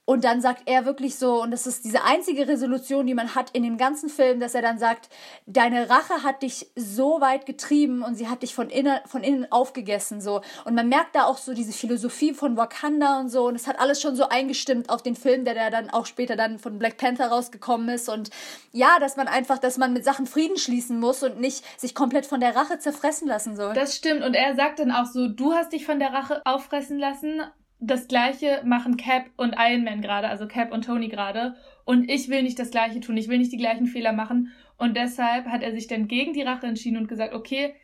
[0.06, 3.52] Und dann sagt er wirklich so, und das ist diese einzige Resolution, die man hat
[3.52, 5.08] in dem ganzen Film, dass er dann sagt,
[5.46, 9.50] deine Rache hat dich so weit getrieben und sie hat dich von innen, von innen
[9.50, 10.42] aufgegessen, so.
[10.66, 13.80] Und man merkt da auch so diese Philosophie von Wakanda und so, und es hat
[13.80, 16.98] alles schon so eingestimmt auf den Film, der, der dann auch später dann von Black
[16.98, 18.10] Panther rausgekommen ist.
[18.10, 18.30] Und
[18.74, 22.26] ja, dass man einfach, dass man mit Sachen Frieden schließen muss und nicht sich komplett
[22.26, 23.74] von der Rache zerfressen lassen soll.
[23.74, 24.24] Das stimmt.
[24.24, 27.42] Und er sagt dann auch so, du hast dich von der Rache auffressen lassen,
[27.86, 31.56] das gleiche machen Cap und Iron Man gerade, also Cap und Tony gerade.
[31.86, 34.52] Und ich will nicht das gleiche tun, ich will nicht die gleichen Fehler machen.
[34.78, 37.76] Und deshalb hat er sich dann gegen die Rache entschieden und gesagt, okay,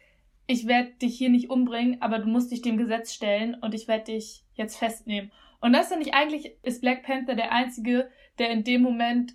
[0.47, 3.88] ich werde dich hier nicht umbringen, aber du musst dich dem Gesetz stellen und ich
[3.88, 5.32] werde dich jetzt festnehmen.
[5.62, 9.34] Und das finde ich eigentlich, ist Black Panther der Einzige, der in dem Moment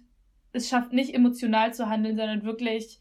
[0.52, 2.98] es schafft, nicht emotional zu handeln, sondern wirklich,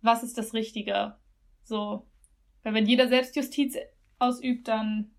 [0.00, 1.16] was ist das Richtige?
[1.62, 2.06] So.
[2.62, 3.76] Weil wenn jeder Selbstjustiz
[4.18, 5.10] ausübt, dann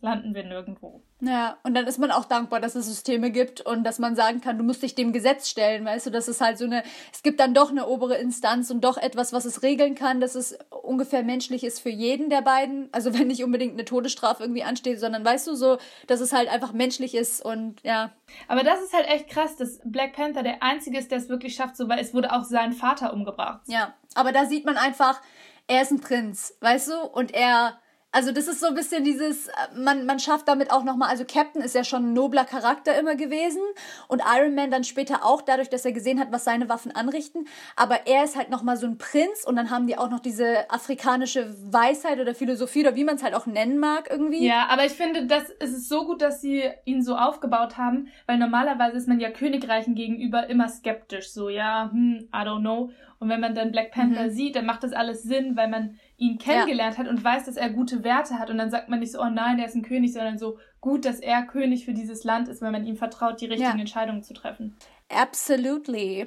[0.00, 1.02] landen wir nirgendwo.
[1.20, 4.42] Ja, und dann ist man auch dankbar, dass es Systeme gibt und dass man sagen
[4.42, 6.82] kann, du musst dich dem Gesetz stellen, weißt du, dass es halt so eine,
[7.12, 10.34] es gibt dann doch eine obere Instanz und doch etwas, was es regeln kann, dass
[10.34, 12.90] es ungefähr menschlich ist für jeden der beiden.
[12.92, 16.50] Also wenn nicht unbedingt eine Todesstrafe irgendwie ansteht, sondern weißt du so, dass es halt
[16.50, 18.12] einfach menschlich ist und ja.
[18.48, 21.54] Aber das ist halt echt krass, dass Black Panther der einzige ist, der es wirklich
[21.54, 23.62] schafft, so weil es wurde auch sein Vater umgebracht.
[23.66, 25.22] Ja, aber da sieht man einfach,
[25.66, 27.78] er ist ein Prinz, weißt du, und er
[28.16, 31.26] also das ist so ein bisschen dieses, äh, man, man schafft damit auch nochmal, also
[31.30, 33.60] Captain ist ja schon ein nobler Charakter immer gewesen
[34.08, 37.46] und Iron Man dann später auch, dadurch, dass er gesehen hat, was seine Waffen anrichten.
[37.76, 40.70] Aber er ist halt nochmal so ein Prinz und dann haben die auch noch diese
[40.70, 44.46] afrikanische Weisheit oder Philosophie oder wie man es halt auch nennen mag irgendwie.
[44.46, 48.08] Ja, aber ich finde, das es ist so gut, dass sie ihn so aufgebaut haben,
[48.24, 52.90] weil normalerweise ist man ja Königreichen gegenüber immer skeptisch, so ja, hm, I don't know.
[53.18, 54.30] Und wenn man dann Black Panther mhm.
[54.30, 57.04] sieht, dann macht das alles Sinn, weil man ihn kennengelernt ja.
[57.04, 58.50] hat und weiß, dass er gute Werte hat.
[58.50, 61.04] Und dann sagt man nicht so, oh nein, der ist ein König, sondern so gut,
[61.04, 63.80] dass er König für dieses Land ist, weil man ihm vertraut, die richtigen ja.
[63.80, 64.76] Entscheidungen zu treffen.
[65.08, 66.26] Absolutely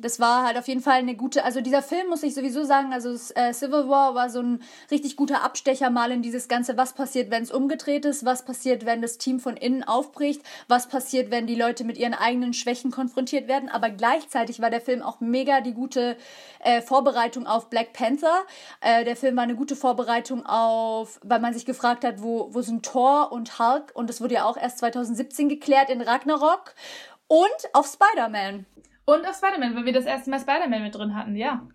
[0.00, 2.92] das war halt auf jeden Fall eine gute, also dieser Film muss ich sowieso sagen,
[2.92, 6.92] also äh, Civil War war so ein richtig guter Abstecher mal in dieses Ganze, was
[6.92, 11.30] passiert, wenn es umgedreht ist, was passiert, wenn das Team von innen aufbricht, was passiert,
[11.30, 15.20] wenn die Leute mit ihren eigenen Schwächen konfrontiert werden, aber gleichzeitig war der Film auch
[15.20, 16.16] mega die gute
[16.60, 18.44] äh, Vorbereitung auf Black Panther.
[18.80, 22.62] Äh, der Film war eine gute Vorbereitung auf, weil man sich gefragt hat, wo, wo
[22.62, 23.92] sind Thor und Hulk?
[23.94, 26.74] Und das wurde ja auch erst 2017 geklärt in Ragnarok.
[27.26, 28.64] Und auf Spider-Man.
[29.08, 31.66] Und auf Spider-Man, weil wir das erste Mal Spider-Man mit drin hatten, ja.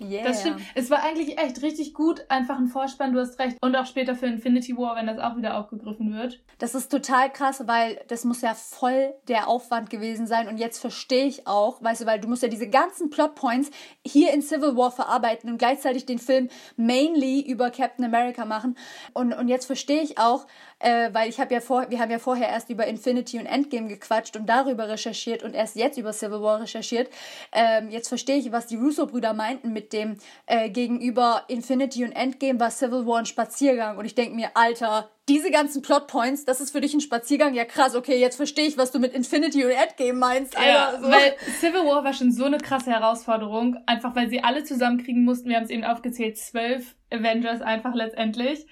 [0.00, 0.24] Yeah.
[0.24, 0.60] Das stimmt.
[0.74, 3.56] Es war eigentlich echt richtig gut, einfach ein Vorspann, du hast recht.
[3.60, 6.40] Und auch später für Infinity War, wenn das auch wieder aufgegriffen wird.
[6.58, 10.48] Das ist total krass, weil das muss ja voll der Aufwand gewesen sein.
[10.48, 13.70] Und jetzt verstehe ich auch, weißt du, weil du musst ja diese ganzen Plotpoints
[14.04, 18.76] hier in Civil War verarbeiten und gleichzeitig den Film mainly über Captain America machen.
[19.12, 20.46] Und, und jetzt verstehe ich auch,
[20.82, 23.88] äh, weil ich habe ja vor, wir haben ja vorher erst über Infinity und Endgame
[23.88, 27.08] gequatscht und darüber recherchiert und erst jetzt über Civil War recherchiert.
[27.52, 32.58] Ähm, jetzt verstehe ich, was die Russo-Brüder meinten mit dem äh, gegenüber Infinity und Endgame
[32.58, 36.72] war Civil War ein Spaziergang und ich denke mir, Alter, diese ganzen Plotpoints, das ist
[36.72, 37.54] für dich ein Spaziergang.
[37.54, 40.56] Ja, krass, okay, jetzt verstehe ich, was du mit Infinity und Endgame meinst.
[40.56, 41.08] Alter, ja, so.
[41.08, 45.48] weil Civil War war schon so eine krasse Herausforderung, einfach weil sie alle zusammenkriegen mussten.
[45.48, 48.66] Wir haben es eben aufgezählt, zwölf Avengers einfach letztendlich.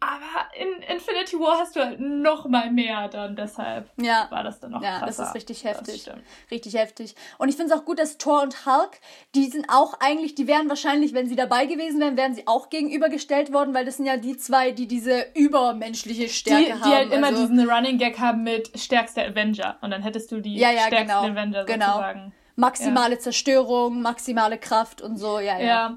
[0.00, 4.28] Aber in Infinity War hast du halt noch mal mehr dann, deshalb ja.
[4.30, 5.06] war das dann noch Ja, krasser.
[5.06, 6.08] das ist richtig heftig.
[6.52, 7.16] Richtig heftig.
[7.38, 9.00] Und ich finde es auch gut, dass Thor und Hulk,
[9.34, 12.70] die sind auch eigentlich, die wären wahrscheinlich, wenn sie dabei gewesen wären, wären sie auch
[12.70, 16.82] gegenübergestellt worden, weil das sind ja die zwei, die diese übermenschliche Stärke die, haben.
[16.82, 19.78] Die halt immer also, diesen Running Gag haben mit stärkster Avenger.
[19.80, 21.86] Und dann hättest du die ja, ja, stärksten genau, Avenger genau.
[21.86, 22.32] sozusagen.
[22.54, 23.20] Maximale ja.
[23.20, 25.66] Zerstörung, maximale Kraft und so, ja, ja.
[25.66, 25.96] ja.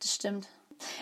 [0.00, 0.48] Das stimmt.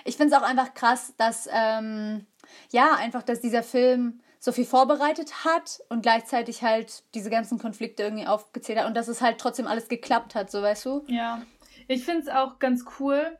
[0.04, 2.26] Ich finde es auch einfach krass, dass, ähm,
[2.70, 8.02] ja, einfach, dass dieser Film so viel vorbereitet hat und gleichzeitig halt diese ganzen Konflikte
[8.02, 11.04] irgendwie aufgezählt hat und dass es halt trotzdem alles geklappt hat, so weißt du?
[11.08, 11.42] Ja.
[11.88, 13.38] Ich finde es auch ganz cool,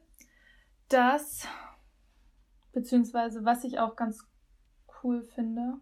[0.89, 1.47] dass,
[2.73, 4.25] beziehungsweise was ich auch ganz
[5.03, 5.79] cool finde,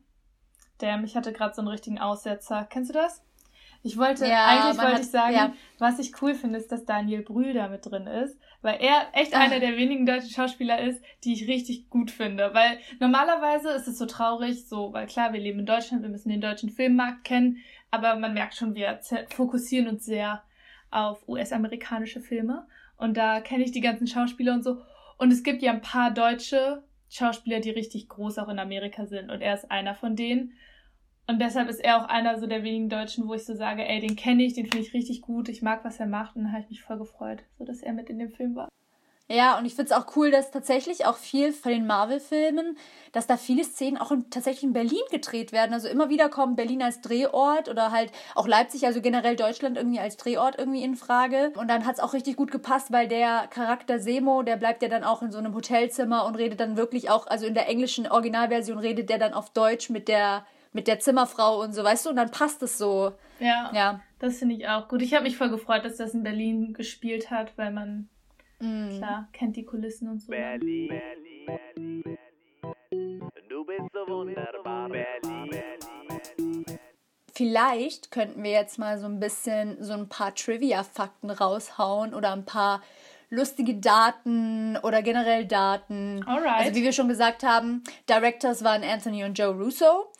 [0.81, 2.65] der, ich hatte gerade so einen richtigen Aussetzer.
[2.71, 3.23] Kennst du das?
[3.83, 5.53] Ich wollte, ja, eigentlich wollte hat, ich sagen, ja.
[5.79, 9.35] was ich cool finde, ist, dass Daniel Brühl da mit drin ist, weil er echt
[9.35, 9.41] Ach.
[9.41, 12.53] einer der wenigen deutschen Schauspieler ist, die ich richtig gut finde.
[12.55, 16.29] Weil normalerweise ist es so traurig, so, weil klar, wir leben in Deutschland, wir müssen
[16.29, 17.59] den deutschen Filmmarkt kennen,
[17.91, 18.99] aber man merkt schon, wir
[19.31, 20.43] fokussieren uns sehr
[20.91, 22.67] auf US-amerikanische Filme.
[22.97, 24.83] Und da kenne ich die ganzen Schauspieler und so.
[25.19, 29.31] Und es gibt ja ein paar deutsche Schauspieler, die richtig groß auch in Amerika sind.
[29.31, 30.53] Und er ist einer von denen.
[31.31, 34.01] Und deshalb ist er auch einer so der wenigen Deutschen, wo ich so sage, ey,
[34.01, 36.35] den kenne ich, den finde ich richtig gut, ich mag, was er macht.
[36.35, 38.69] Und dann habe ich mich voll gefreut, so dass er mit in dem Film war.
[39.31, 42.79] Ja, und ich finde es auch cool, dass tatsächlich auch viel von den Marvel-Filmen,
[43.13, 45.75] dass da viele Szenen auch in, tatsächlich in Berlin gedreht werden.
[45.75, 50.01] Also immer wieder kommt Berlin als Drehort oder halt auch Leipzig, also generell Deutschland irgendwie
[50.01, 51.53] als Drehort irgendwie in Frage.
[51.57, 54.89] Und dann hat es auch richtig gut gepasst, weil der Charakter Semo, der bleibt ja
[54.89, 58.11] dann auch in so einem Hotelzimmer und redet dann wirklich auch, also in der englischen
[58.11, 60.47] Originalversion redet der dann auf Deutsch mit der
[60.79, 63.13] mit der Zimmerfrau und so, weißt du, und dann passt es so.
[63.41, 63.71] Ja.
[63.75, 64.01] Ja.
[64.19, 65.03] Das finde ich auch gut.
[65.03, 68.09] Ich habe mich voll gefreut, dass das in Berlin gespielt hat, weil man
[68.61, 68.99] Mm.
[68.99, 70.33] Klar, kennt die Kulissen und so.
[70.33, 72.19] Berlin, Berlin,
[72.91, 76.65] Berlin, du bist so wunderbar, Berlin.
[77.33, 82.45] Vielleicht könnten wir jetzt mal so ein bisschen so ein paar Trivia-Fakten raushauen oder ein
[82.45, 82.83] paar
[83.31, 86.25] lustige Daten oder generell Daten.
[86.27, 86.67] Alright.
[86.67, 90.11] Also wie wir schon gesagt haben, Directors waren Anthony und Joe Russo.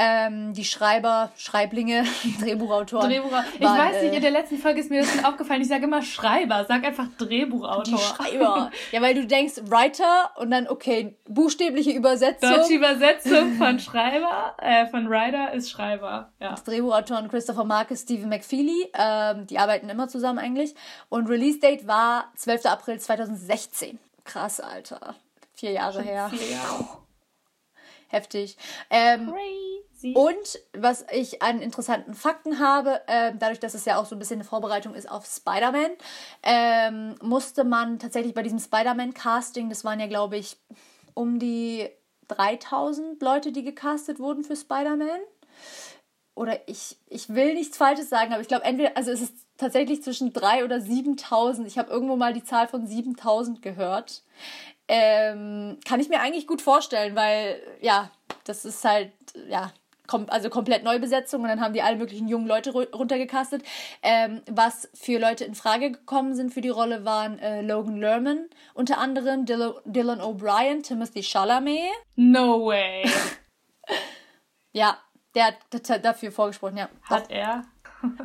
[0.00, 2.04] Ähm, die Schreiber, Schreiblinge,
[2.40, 3.10] Drehbuchautoren.
[3.10, 3.52] Drehbuchautor.
[3.54, 5.60] Ich waren, weiß nicht, in der letzten Folge ist mir das schon aufgefallen.
[5.60, 7.82] Ich sage immer Schreiber, sag einfach Drehbuchautor.
[7.84, 8.70] Die Schreiber.
[8.92, 12.48] ja, weil du denkst Writer und dann, okay, buchstäbliche Übersetzung.
[12.48, 16.32] Deutsche Übersetzung von Schreiber, äh, von Writer ist Schreiber.
[16.38, 16.50] Ja.
[16.50, 20.76] Das Drehbuchautoren Christopher Marcus, Stephen McFeely, ähm, die arbeiten immer zusammen eigentlich.
[21.08, 22.66] Und Release Date war 12.
[22.66, 23.98] April 2016.
[24.24, 25.16] Krass, Alter.
[25.54, 26.30] Vier Jahre schon her.
[26.30, 26.88] Vier Jahre.
[28.08, 28.56] Heftig.
[28.90, 29.34] Ähm,
[29.98, 30.14] Sie.
[30.14, 34.20] Und was ich an interessanten Fakten habe, äh, dadurch, dass es ja auch so ein
[34.20, 35.90] bisschen eine Vorbereitung ist auf Spider-Man,
[36.44, 40.56] ähm, musste man tatsächlich bei diesem Spider-Man-Casting, das waren ja, glaube ich,
[41.14, 41.88] um die
[42.28, 45.20] 3000 Leute, die gecastet wurden für Spider-Man.
[46.36, 50.04] Oder ich, ich will nichts Falsches sagen, aber ich glaube, entweder, also es ist tatsächlich
[50.04, 51.66] zwischen 3 oder 7000.
[51.66, 54.22] Ich habe irgendwo mal die Zahl von 7000 gehört.
[54.86, 58.12] Ähm, kann ich mir eigentlich gut vorstellen, weil, ja,
[58.44, 59.10] das ist halt,
[59.48, 59.72] ja,
[60.08, 63.62] kom also komplett Neubesetzung und dann haben die alle möglichen jungen Leute runtergecastet.
[64.02, 68.48] Ähm, was für Leute in Frage gekommen sind für die Rolle waren äh, Logan Lerman,
[68.74, 71.92] unter anderem Dylan, Dylan O'Brien, Timothy Chalamet.
[72.16, 73.08] No way.
[74.72, 74.98] ja,
[75.36, 76.88] der hat dafür vorgesprochen, ja.
[77.04, 77.64] Hat er?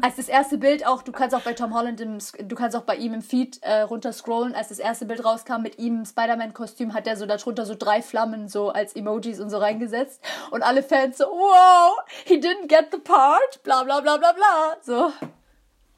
[0.01, 2.83] Als das erste Bild auch, du kannst auch bei Tom Holland, im, du kannst auch
[2.83, 6.05] bei ihm im Feed äh, runter scrollen, als das erste Bild rauskam mit ihm im
[6.05, 10.21] Spider-Man-Kostüm, hat er so darunter so drei Flammen so als Emojis und so reingesetzt.
[10.51, 14.77] Und alle Fans so, wow, he didn't get the part, bla bla bla bla bla.
[14.81, 15.11] So.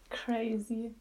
[0.10, 0.96] Crazy.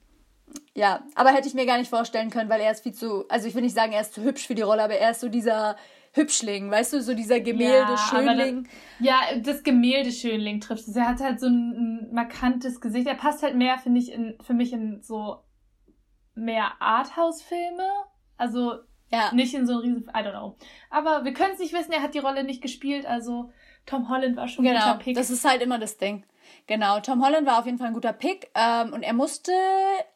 [0.74, 3.46] Ja, aber hätte ich mir gar nicht vorstellen können, weil er ist viel zu, also
[3.46, 5.28] ich will nicht sagen, er ist zu hübsch für die Rolle, aber er ist so
[5.28, 5.76] dieser
[6.14, 8.68] Hübschling, weißt du, so dieser Gemälde-Schönling.
[9.00, 10.94] Ja, ja, das Gemälde-Schönling trifft es.
[10.94, 13.08] Er hat halt so ein, ein markantes Gesicht.
[13.08, 15.42] Er passt halt mehr, finde ich, in, für mich in so
[16.36, 17.88] mehr Arthouse-Filme.
[18.36, 18.74] Also
[19.10, 19.34] ja.
[19.34, 20.56] nicht in so ein riesen, I don't know.
[20.88, 23.50] Aber wir können es nicht wissen, er hat die Rolle nicht gespielt, also
[23.86, 25.16] Tom Holland war schon genau, ein guter Pick.
[25.16, 26.24] Das ist halt immer das Ding.
[26.66, 28.50] Genau, Tom Holland war auf jeden Fall ein guter Pick.
[28.54, 29.52] Ähm, und er musste,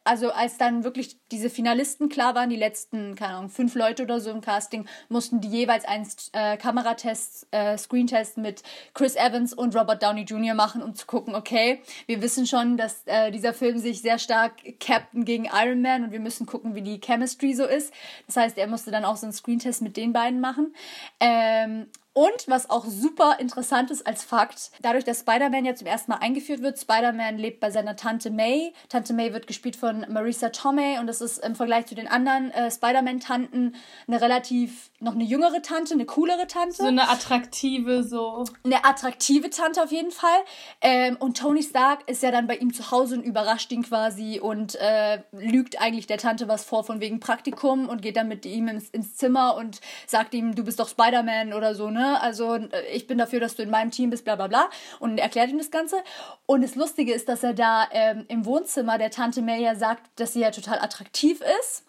[0.03, 4.19] also als dann wirklich diese Finalisten klar waren, die letzten, keine Ahnung, fünf Leute oder
[4.19, 8.63] so im Casting, mussten die jeweils einen äh, Kameratest, äh, Screentest mit
[8.95, 10.55] Chris Evans und Robert Downey Jr.
[10.55, 14.53] machen, um zu gucken, okay, wir wissen schon, dass äh, dieser Film sich sehr stark
[14.79, 17.93] Captain gegen Iron Man und wir müssen gucken, wie die Chemistry so ist.
[18.25, 20.73] Das heißt, er musste dann auch so einen Screentest mit den beiden machen.
[21.19, 21.87] Ähm,
[22.19, 26.17] und was auch super interessant ist als Fakt, dadurch, dass Spider-Man jetzt zum ersten Mal
[26.17, 28.73] eingeführt wird, Spider-Man lebt bei seiner Tante May.
[28.89, 32.51] Tante May wird gespielt von Marisa Tomei und das ist im Vergleich zu den anderen
[32.51, 33.73] äh, Spider-Man-Tanten
[34.05, 36.75] eine relativ, noch eine jüngere Tante, eine coolere Tante.
[36.75, 38.43] So eine attraktive, so.
[38.65, 40.39] Eine attraktive Tante auf jeden Fall.
[40.81, 44.41] Ähm, und Tony Stark ist ja dann bei ihm zu Hause und überrascht ihn quasi
[44.41, 48.45] und äh, lügt eigentlich der Tante was vor von wegen Praktikum und geht dann mit
[48.45, 52.08] ihm ins, ins Zimmer und sagt ihm, du bist doch Spider-Man oder so, ne?
[52.17, 54.69] Also äh, ich bin dafür, dass du in meinem Team bist, bla bla bla.
[54.99, 55.97] Und erklärt ihm das Ganze.
[56.45, 60.03] Und das Lustige ist, dass er da ähm, im Wohnzimmer der Tante May ja sagt,
[60.19, 61.85] dass sie ja total attraktiv ist.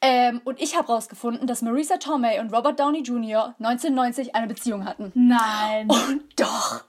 [0.00, 3.54] Ähm, und ich habe rausgefunden, dass Marisa Tomei und Robert Downey Jr.
[3.58, 5.12] 1990 eine Beziehung hatten.
[5.14, 5.88] Nein.
[5.88, 6.84] Und doch.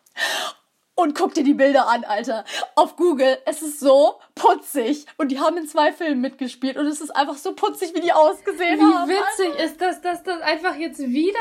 [0.96, 2.46] Und guck dir die Bilder an, Alter.
[2.76, 3.38] Auf Google.
[3.46, 5.06] Es ist so putzig.
[5.18, 6.78] Und die haben in zwei Filmen mitgespielt.
[6.78, 9.10] Und es ist einfach so putzig, wie die ausgesehen wie haben.
[9.10, 9.64] Wie witzig Alter.
[9.64, 11.40] ist das, dass das einfach jetzt wieder,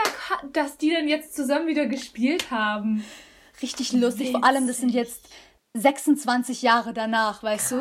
[0.53, 3.05] dass die dann jetzt zusammen wieder gespielt haben.
[3.63, 4.29] Richtig lustig.
[4.29, 4.33] Witzig.
[4.33, 5.29] Vor allem, das sind jetzt
[5.77, 7.81] 26 Jahre danach, weißt krass.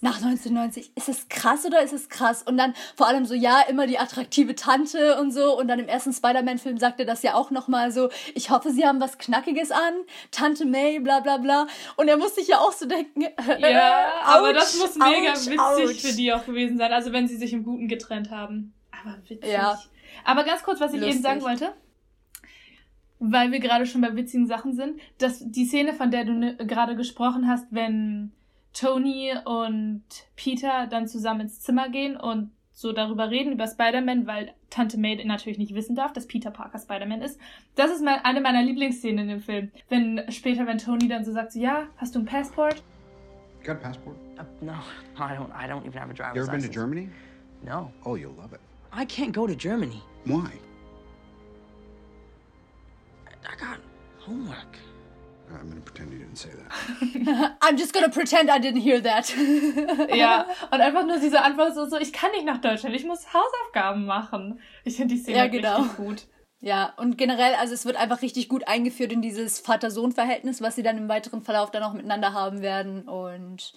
[0.00, 0.06] du?
[0.06, 0.96] Nach 1990.
[0.96, 2.42] Ist es krass oder ist es krass?
[2.42, 5.58] Und dann vor allem so, ja, immer die attraktive Tante und so.
[5.58, 8.86] Und dann im ersten Spider-Man-Film sagt er das ja auch nochmal so, ich hoffe, sie
[8.86, 9.94] haben was Knackiges an.
[10.30, 11.66] Tante May, bla bla bla.
[11.96, 13.24] Und er muss sich ja auch so denken.
[13.58, 16.00] Ja, ouch, aber das muss mega ouch, witzig ouch.
[16.00, 16.92] für die auch gewesen sein.
[16.92, 18.74] Also wenn sie sich im Guten getrennt haben.
[18.90, 19.50] Aber witzig.
[19.50, 19.78] Ja.
[20.24, 21.16] Aber ganz kurz, was ich Lustig.
[21.16, 21.72] eben sagen wollte
[23.30, 26.56] weil wir gerade schon bei witzigen Sachen sind, dass die Szene, von der du ne,
[26.56, 28.32] gerade gesprochen hast, wenn
[28.72, 30.04] Tony und
[30.36, 35.24] Peter dann zusammen ins Zimmer gehen und so darüber reden, über Spider-Man, weil Tante May
[35.24, 37.40] natürlich nicht wissen darf, dass Peter Parker Spider-Man ist.
[37.76, 39.70] Das ist mal eine meiner Lieblingsszenen in dem Film.
[39.88, 42.82] Wenn später, wenn Tony dann so sagt, so, ja, hast du ein Passport?
[43.60, 44.16] You got a passport?
[44.38, 44.74] Uh, no,
[45.16, 45.50] I don't.
[45.54, 46.36] I don't even have a driver's license.
[46.36, 47.08] You ever been to Germany?
[47.64, 47.90] No.
[48.04, 48.60] Oh, you'll love it.
[48.92, 50.02] I can't go to Germany.
[50.26, 50.50] Why?
[53.44, 53.78] I got
[54.18, 54.78] homework.
[55.50, 57.56] I'm gonna pretend you didn't say that.
[57.62, 59.32] I'm just gonna pretend I didn't hear that.
[60.14, 63.32] ja, und einfach nur diese Antwort so, so, ich kann nicht nach Deutschland, ich muss
[63.32, 64.60] Hausaufgaben machen.
[64.84, 65.82] Ich finde die Szene ja, genau.
[65.82, 66.26] richtig gut.
[66.60, 70.82] Ja, und generell, also es wird einfach richtig gut eingeführt in dieses Vater-Sohn-Verhältnis, was sie
[70.82, 73.06] dann im weiteren Verlauf dann auch miteinander haben werden.
[73.06, 73.74] Und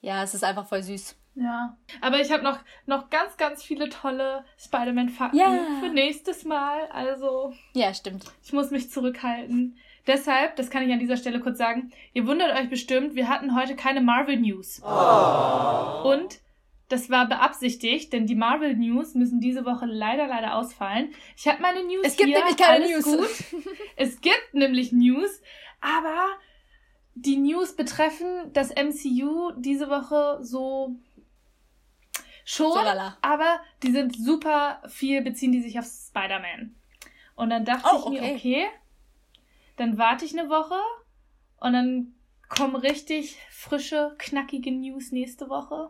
[0.00, 1.14] ja, es ist einfach voll süß.
[1.34, 5.58] Ja, aber ich habe noch, noch ganz, ganz viele tolle Spider-Man-Fakten ja.
[5.80, 6.86] für nächstes Mal.
[6.92, 7.54] Also.
[7.72, 8.24] Ja, stimmt.
[8.42, 9.78] Ich muss mich zurückhalten.
[10.06, 13.56] Deshalb, das kann ich an dieser Stelle kurz sagen, ihr wundert euch bestimmt, wir hatten
[13.56, 14.82] heute keine Marvel-News.
[14.84, 16.08] Oh.
[16.12, 16.40] Und
[16.92, 21.14] das war beabsichtigt, denn die Marvel News müssen diese Woche leider, leider ausfallen.
[21.38, 23.04] Ich habe meine News Es gibt hier, nämlich keine News.
[23.04, 23.62] Gut.
[23.96, 25.40] es gibt nämlich News,
[25.80, 26.26] aber
[27.14, 30.96] die News betreffen das MCU diese Woche so
[32.52, 33.16] Schon, Solala.
[33.22, 36.74] aber die sind super viel, beziehen die sich auf Spider-Man.
[37.34, 38.34] Und dann dachte oh, ich mir, okay.
[38.36, 38.66] okay,
[39.76, 40.78] dann warte ich eine Woche
[41.60, 42.14] und dann
[42.50, 45.88] kommen richtig frische, knackige News nächste Woche.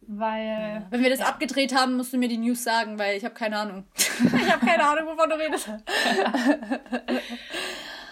[0.00, 0.86] Weil.
[0.88, 1.26] Wenn wir das ja.
[1.26, 3.84] abgedreht haben, musst du mir die News sagen, weil ich habe keine Ahnung.
[3.94, 5.68] ich habe keine Ahnung, wovon du redest.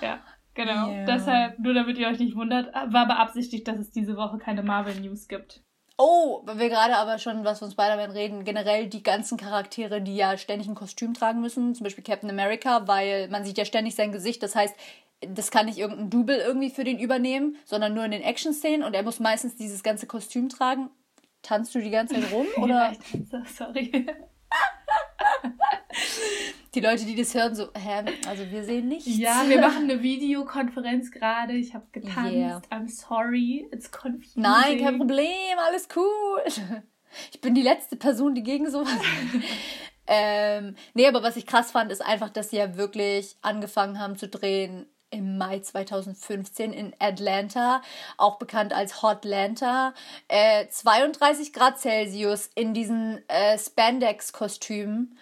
[0.03, 0.23] ja,
[0.53, 0.91] genau.
[0.91, 1.07] Yeah.
[1.07, 5.01] Deshalb, nur damit ihr euch nicht wundert, war beabsichtigt, dass es diese Woche keine Marvel
[5.01, 5.63] News gibt.
[5.99, 10.15] Oh, weil wir gerade aber schon was von Spider-Man reden, generell die ganzen Charaktere, die
[10.15, 13.95] ja ständig ein Kostüm tragen müssen, zum Beispiel Captain America, weil man sieht ja ständig
[13.95, 14.75] sein Gesicht, das heißt,
[15.27, 18.95] das kann nicht irgendein Double irgendwie für den übernehmen, sondern nur in den Action-Szenen und
[18.95, 20.91] er muss meistens dieses ganze Kostüm tragen.
[21.41, 22.75] Tanzt du die ganze Zeit rum, oder?
[22.75, 24.07] ja, ich tanze, sorry.
[26.75, 29.07] Die Leute, die das hören, so, hä, also wir sehen nichts.
[29.17, 31.55] Ja, wir machen eine Videokonferenz gerade.
[31.55, 32.33] Ich habe getanzt.
[32.33, 32.61] Yeah.
[32.71, 34.43] I'm sorry, it's confusing.
[34.43, 36.43] Nein, kein Problem, alles cool.
[37.33, 38.99] Ich bin die letzte Person, die gegen sowas.
[40.07, 44.17] ähm, nee, aber was ich krass fand, ist einfach, dass sie ja wirklich angefangen haben
[44.17, 44.87] zu drehen
[45.17, 47.83] im Mai 2015 in Atlanta,
[48.19, 49.95] auch bekannt als Hotlanta.
[50.29, 55.19] Äh, 32 Grad Celsius in diesen äh, Spandex-Kostümen.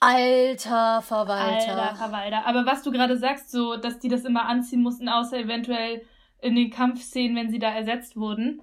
[0.00, 1.76] Alter Verwalter.
[1.76, 2.46] Alter Verwalter.
[2.46, 6.02] Aber was du gerade sagst, so, dass die das immer anziehen mussten, außer eventuell
[6.40, 8.62] in den Kampfszenen, wenn sie da ersetzt wurden.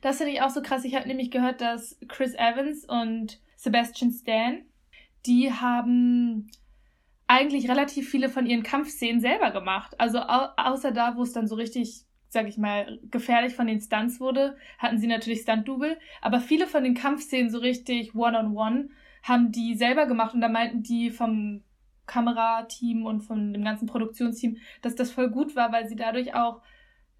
[0.00, 0.84] Das finde ich auch so krass.
[0.84, 4.62] Ich habe nämlich gehört, dass Chris Evans und Sebastian Stan,
[5.26, 6.50] die haben
[7.34, 9.98] eigentlich relativ viele von ihren Kampfszenen selber gemacht.
[9.98, 13.80] Also au außer da, wo es dann so richtig, sag ich mal, gefährlich von den
[13.80, 15.98] Stunts wurde, hatten sie natürlich Stunt-Double.
[16.20, 18.88] Aber viele von den Kampfszenen so richtig One-on-One -on -one
[19.24, 21.62] haben die selber gemacht und da meinten die vom
[22.06, 26.60] Kamerateam und von dem ganzen Produktionsteam, dass das voll gut war, weil sie dadurch auch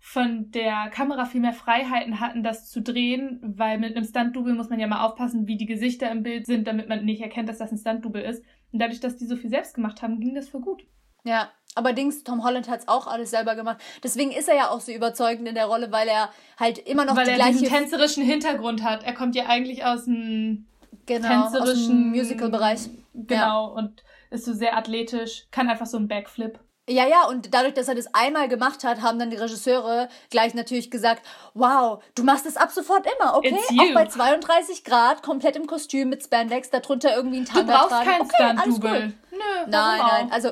[0.07, 4.69] von der Kamera viel mehr Freiheiten hatten, das zu drehen, weil mit einem Stunt-Double muss
[4.69, 7.57] man ja mal aufpassen, wie die Gesichter im Bild sind, damit man nicht erkennt, dass
[7.57, 8.45] das ein Stunt-Double ist.
[8.71, 10.85] Und dadurch, dass die so viel selbst gemacht haben, ging das voll gut.
[11.25, 13.83] Ja, aber Dings, Tom Holland hat es auch alles selber gemacht.
[14.03, 16.29] Deswegen ist er ja auch so überzeugend in der Rolle, weil er
[16.61, 17.61] halt immer noch weil die er gleiche...
[17.61, 19.05] diesen tänzerischen Hintergrund hat.
[19.05, 20.67] Er kommt ja eigentlich aus einem
[21.07, 22.91] genau, tänzerischen Musical-Bereich.
[23.15, 23.61] Genau, ja.
[23.61, 26.61] und ist so sehr athletisch, kann einfach so einen Backflip.
[26.89, 30.53] Ja, ja, und dadurch, dass er das einmal gemacht hat, haben dann die Regisseure gleich
[30.53, 31.23] natürlich gesagt,
[31.55, 33.57] wow, du machst es ab sofort immer, okay?
[33.79, 37.89] Auch bei 32 Grad, komplett im Kostüm mit Spandex, darunter irgendwie ein Tanga Du brauchst
[37.89, 38.11] tragen.
[38.11, 39.15] kein okay, Stunt-Double.
[39.31, 40.51] Nö, nein, nein, also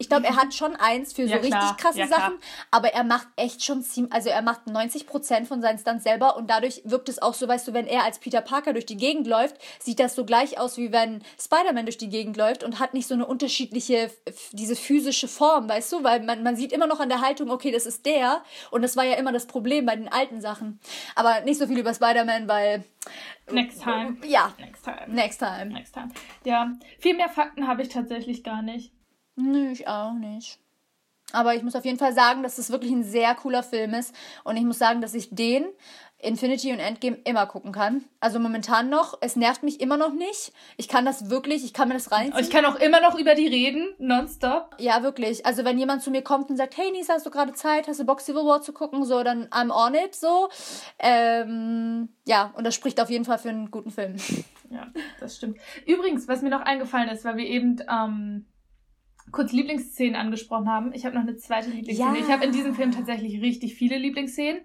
[0.00, 2.38] ich glaube, er hat schon eins für so ja, richtig krasse ja, Sachen,
[2.70, 6.36] aber er macht echt schon ziemlich, also er macht 90 Prozent von seinen Stunts selber
[6.36, 8.96] und dadurch wirkt es auch so, weißt du, wenn er als Peter Parker durch die
[8.96, 12.80] Gegend läuft, sieht das so gleich aus, wie wenn Spider-Man durch die Gegend läuft und
[12.80, 14.10] hat nicht so eine unterschiedliche,
[14.52, 17.70] diese physische Form, weißt du, weil man, man sieht immer noch an der Haltung, okay,
[17.70, 20.80] das ist der und das war ja immer das Problem bei den alten Sachen.
[21.14, 22.84] Aber nicht so viel über Spider-Man, weil
[23.50, 24.16] Next time.
[24.26, 24.54] Ja.
[24.58, 25.08] Next time.
[25.08, 25.72] Next time.
[25.72, 26.08] Next time.
[26.44, 28.92] Ja, viel mehr Fakten habe ich tatsächlich gar nicht.
[29.40, 30.58] Nö, ich auch nicht.
[31.32, 34.14] Aber ich muss auf jeden Fall sagen, dass das wirklich ein sehr cooler Film ist.
[34.44, 35.66] Und ich muss sagen, dass ich den
[36.22, 38.04] Infinity und Endgame immer gucken kann.
[38.20, 39.16] Also momentan noch.
[39.20, 40.52] Es nervt mich immer noch nicht.
[40.76, 42.42] Ich kann das wirklich, ich kann mir das reinziehen.
[42.44, 44.74] Ich kann auch immer noch über die reden, nonstop.
[44.78, 45.46] Ja, wirklich.
[45.46, 47.88] Also wenn jemand zu mir kommt und sagt, hey Nisa, hast du gerade Zeit?
[47.88, 49.04] Hast du Bock Civil War zu gucken?
[49.04, 50.48] So, dann I'm on it, so.
[50.98, 54.16] Ähm, ja, und das spricht auf jeden Fall für einen guten Film.
[54.70, 54.86] Ja,
[55.18, 55.58] das stimmt.
[55.86, 58.46] Übrigens, was mir noch eingefallen ist, weil wir eben ähm,
[59.32, 60.92] kurz Lieblingsszenen angesprochen haben.
[60.92, 62.18] Ich habe noch eine zweite Lieblingsszene.
[62.18, 62.24] Ja.
[62.24, 64.62] Ich habe in diesem Film tatsächlich richtig viele Lieblingsszenen.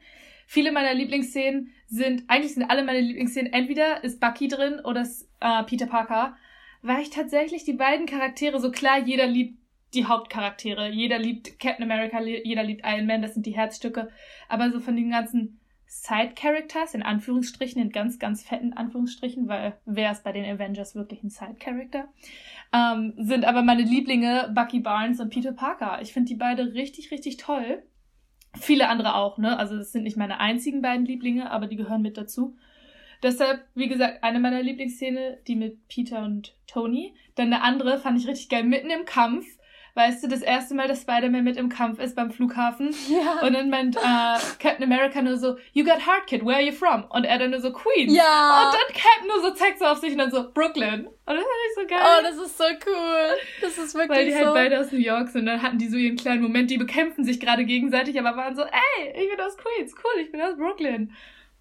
[0.48, 5.28] Viele meiner Lieblingsszenen sind, eigentlich sind alle meine Lieblingsszenen, entweder ist Bucky drin oder ist
[5.40, 6.36] äh, Peter Parker,
[6.82, 9.58] weil ich tatsächlich die beiden Charaktere, so klar, jeder liebt
[9.96, 14.10] die Hauptcharaktere, jeder liebt Captain America, jeder liebt Iron Man, das sind die Herzstücke,
[14.50, 15.60] aber so von den ganzen
[16.02, 21.24] Side-Characters, in Anführungsstrichen, in ganz, ganz fetten Anführungsstrichen, weil wer ist bei den Avengers wirklich
[21.24, 22.08] ein Side-Character,
[22.74, 26.00] ähm, sind aber meine Lieblinge Bucky Barnes und Peter Parker.
[26.02, 27.82] Ich finde die beide richtig, richtig toll.
[28.54, 29.58] Viele andere auch, ne?
[29.58, 32.56] Also das sind nicht meine einzigen beiden Lieblinge, aber die gehören mit dazu.
[33.24, 37.14] Deshalb, wie gesagt, eine meiner Lieblingsszene, die mit Peter und Tony.
[37.36, 39.46] Dann eine andere fand ich richtig geil, mitten im Kampf
[39.96, 42.94] weißt du, das erste Mal, dass Spider-Man mit im Kampf ist beim Flughafen.
[43.10, 43.46] Ja.
[43.46, 46.74] Und dann meint äh, Captain America nur so, you got hard kid, where are you
[46.74, 47.06] from?
[47.10, 48.14] Und er dann nur so, Queens.
[48.14, 48.66] Ja.
[48.66, 51.06] Und dann Captain nur so zeigt so auf sich und dann so, Brooklyn.
[51.08, 52.00] Und das fand ich so geil.
[52.04, 53.38] Oh, das ist so cool.
[53.62, 54.16] Das ist wirklich so.
[54.16, 54.54] Weil die halt so.
[54.54, 55.42] halt beide aus New York sind.
[55.42, 58.56] Und dann hatten die so ihren kleinen Moment, die bekämpfen sich gerade gegenseitig, aber waren
[58.56, 61.14] so, ey, ich bin aus Queens, cool, ich bin aus Brooklyn.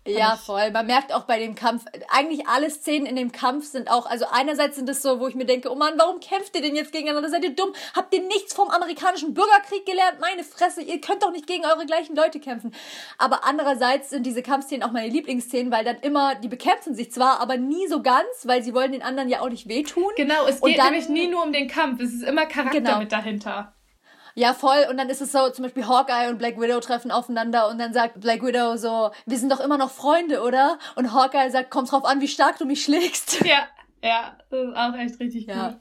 [0.07, 0.71] Ja, voll.
[0.71, 4.27] Man merkt auch bei dem Kampf, eigentlich alle Szenen in dem Kampf sind auch, also
[4.31, 6.93] einerseits sind es so, wo ich mir denke, oh Mann, warum kämpft ihr denn jetzt
[6.93, 7.31] gegeneinander?
[7.31, 7.73] Seid ihr dumm?
[7.97, 10.21] Habt ihr nichts vom amerikanischen Bürgerkrieg gelernt?
[10.21, 12.75] Meine Fresse, ihr könnt doch nicht gegen eure gleichen Leute kämpfen.
[13.17, 17.41] Aber andererseits sind diese Kampfszenen auch meine Lieblingsszenen, weil dann immer, die bekämpfen sich zwar,
[17.41, 20.13] aber nie so ganz, weil sie wollen den anderen ja auch nicht wehtun.
[20.17, 22.99] Genau, es geht dann, nämlich nie nur um den Kampf, es ist immer Charakter genau.
[22.99, 23.75] mit dahinter.
[24.35, 24.87] Ja, voll.
[24.91, 27.93] Und dann ist es so, zum Beispiel Hawkeye und Black Widow treffen aufeinander und dann
[27.93, 30.78] sagt Black Widow so, wir sind doch immer noch Freunde, oder?
[30.97, 33.45] Und Hawkeye sagt, kommt drauf an, wie stark du mich schlägst.
[33.45, 33.68] Ja,
[34.03, 35.80] ja, das ist auch echt richtig cool.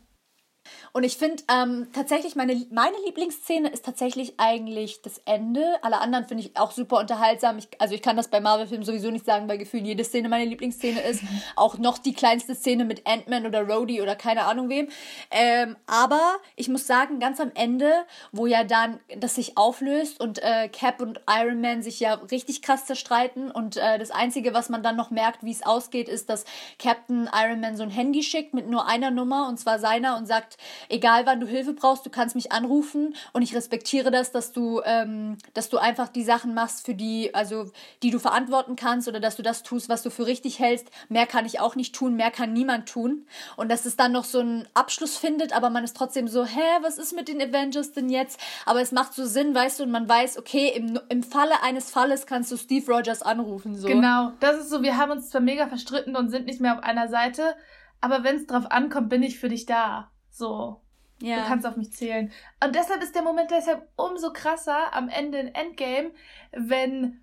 [0.96, 5.80] Und ich finde ähm, tatsächlich, meine, meine Lieblingsszene ist tatsächlich eigentlich das Ende.
[5.82, 7.58] Alle anderen finde ich auch super unterhaltsam.
[7.58, 10.46] Ich, also ich kann das bei Marvel-Filmen sowieso nicht sagen, weil gefühlt jede Szene meine
[10.46, 11.24] Lieblingsszene ist.
[11.56, 14.88] auch noch die kleinste Szene mit Ant-Man oder Rhodey oder keine Ahnung wem.
[15.32, 17.91] Ähm, aber ich muss sagen, ganz am Ende,
[18.32, 22.62] wo ja dann das sich auflöst und äh, Cap und Iron Man sich ja richtig
[22.62, 26.30] krass zerstreiten und äh, das Einzige, was man dann noch merkt, wie es ausgeht, ist,
[26.30, 26.46] dass
[26.78, 30.28] Captain Iron Man so ein Handy schickt mit nur einer Nummer und zwar seiner und
[30.28, 30.58] sagt,
[30.90, 34.82] egal wann du Hilfe brauchst, du kannst mich anrufen und ich respektiere das, dass du,
[34.86, 37.72] ähm, dass du einfach die Sachen machst, für die, also
[38.02, 40.90] die du verantworten kannst oder dass du das tust, was du für richtig hältst.
[41.10, 43.26] Mehr kann ich auch nicht tun, mehr kann niemand tun.
[43.56, 46.60] Und dass es dann noch so einen Abschluss findet, aber man ist trotzdem so, hä,
[46.82, 48.40] was ist mit den Avengers denn jetzt?
[48.66, 51.90] Aber es macht so Sinn, weißt du, und man weiß, okay, im, im Falle eines
[51.90, 53.76] Falles kannst du Steve Rogers anrufen.
[53.76, 53.88] So.
[53.88, 56.84] Genau, das ist so, wir haben uns zwar mega verstritten und sind nicht mehr auf
[56.84, 57.56] einer Seite,
[58.02, 60.12] aber wenn es drauf ankommt, bin ich für dich da.
[60.34, 60.82] So.
[61.22, 61.44] Ja.
[61.44, 62.32] Du kannst auf mich zählen.
[62.62, 66.12] Und deshalb ist der Moment deshalb umso krasser am Ende in Endgame,
[66.52, 67.22] wenn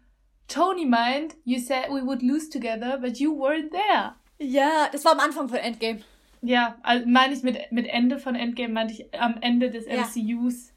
[0.48, 4.14] Tony meint, you said we would lose together, but you weren't there.
[4.38, 6.00] Ja, das war am Anfang von Endgame.
[6.40, 10.06] Ja, also meine ich mit, mit Ende von Endgame, meinte ich am Ende des ja.
[10.06, 10.72] MCUs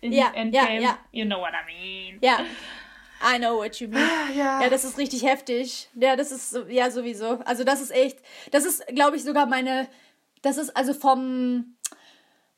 [0.00, 0.82] in ja, Endgame.
[0.82, 0.98] Ja.
[1.12, 2.18] You know what I mean.
[2.20, 2.40] Ja.
[3.22, 4.02] I know what you mean.
[4.02, 4.62] Ah, ja.
[4.62, 5.88] ja, das ist richtig heftig.
[5.94, 7.38] Ja, das ist, ja, sowieso.
[7.44, 8.18] Also, das ist echt,
[8.50, 9.88] das ist, glaube ich, sogar meine,
[10.42, 11.76] das ist also vom,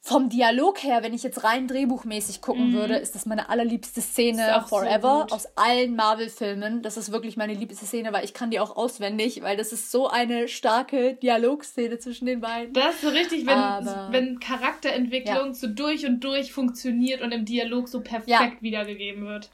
[0.04, 2.72] vom Dialog her, wenn ich jetzt rein drehbuchmäßig gucken mhm.
[2.72, 6.82] würde, ist das meine allerliebste Szene forever so aus allen Marvel-Filmen.
[6.82, 9.92] Das ist wirklich meine liebste Szene, weil ich kann die auch auswendig, weil das ist
[9.92, 12.74] so eine starke Dialogszene zwischen den beiden.
[12.74, 15.54] Das ist so richtig, wenn, Aber, wenn Charakterentwicklung ja.
[15.54, 18.52] so durch und durch funktioniert und im Dialog so perfekt ja.
[18.60, 19.50] wiedergegeben wird.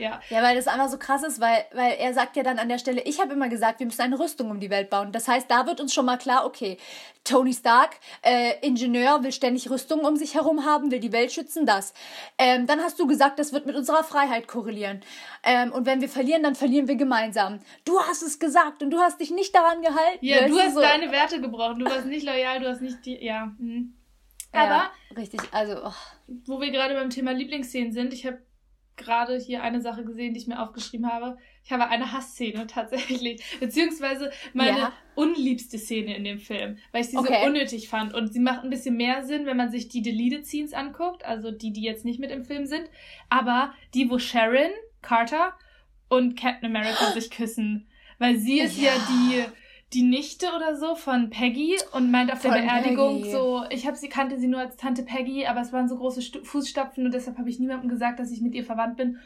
[0.00, 0.20] Ja.
[0.30, 2.78] Ja, weil das einfach so krass ist, weil, weil er sagt ja dann an der
[2.78, 5.12] Stelle, ich habe immer gesagt, wir müssen eine Rüstung um die Welt bauen.
[5.12, 6.78] Das heißt, da wird uns schon mal klar, okay,
[7.24, 11.66] Tony Stark, äh, Ingenieur, will ständig Rüstungen um sich herum haben, will die Welt schützen,
[11.66, 11.92] das.
[12.38, 15.02] Ähm, dann hast du gesagt, das wird mit unserer Freiheit korrelieren.
[15.42, 17.60] Ähm, und wenn wir verlieren, dann verlieren wir gemeinsam.
[17.84, 20.24] Du hast es gesagt und du hast dich nicht daran gehalten.
[20.24, 20.80] Ja, du hast so.
[20.80, 23.52] deine Werte gebrochen, du warst nicht loyal, du hast nicht die, ja.
[23.58, 23.94] Hm.
[24.52, 25.76] Aber, ja, richtig, also.
[25.84, 25.92] Oh.
[26.46, 28.38] Wo wir gerade beim Thema Lieblingsszenen sind, ich habe
[29.00, 31.36] gerade hier eine Sache gesehen, die ich mir aufgeschrieben habe.
[31.64, 34.92] Ich habe eine Hassszene tatsächlich, beziehungsweise meine ja.
[35.14, 37.40] unliebste Szene in dem Film, weil ich sie okay.
[37.40, 38.14] so unnötig fand.
[38.14, 41.50] Und sie macht ein bisschen mehr Sinn, wenn man sich die Deleted Scenes anguckt, also
[41.50, 42.84] die, die jetzt nicht mit im Film sind.
[43.28, 44.70] Aber die, wo Sharon,
[45.02, 45.54] Carter
[46.08, 47.88] und Captain America sich küssen.
[48.18, 49.59] Weil sie ist ja, ja die
[49.92, 53.32] die Nichte oder so von Peggy und meint auf der von Beerdigung Peggy.
[53.32, 56.22] so, ich habe sie kannte sie nur als Tante Peggy, aber es waren so große
[56.22, 59.18] Stu Fußstapfen und deshalb habe ich niemandem gesagt, dass ich mit ihr verwandt bin.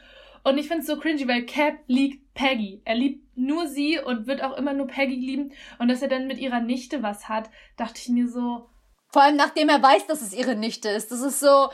[0.42, 2.82] Und ich finde es so cringy, weil Cap liebt Peggy.
[2.84, 5.52] Er liebt nur sie und wird auch immer nur Peggy lieben.
[5.78, 7.48] Und dass er dann mit ihrer Nichte was hat,
[7.78, 8.68] dachte ich mir so.
[9.10, 11.10] Vor allem nachdem er weiß, dass es ihre Nichte ist.
[11.10, 11.70] Das ist so.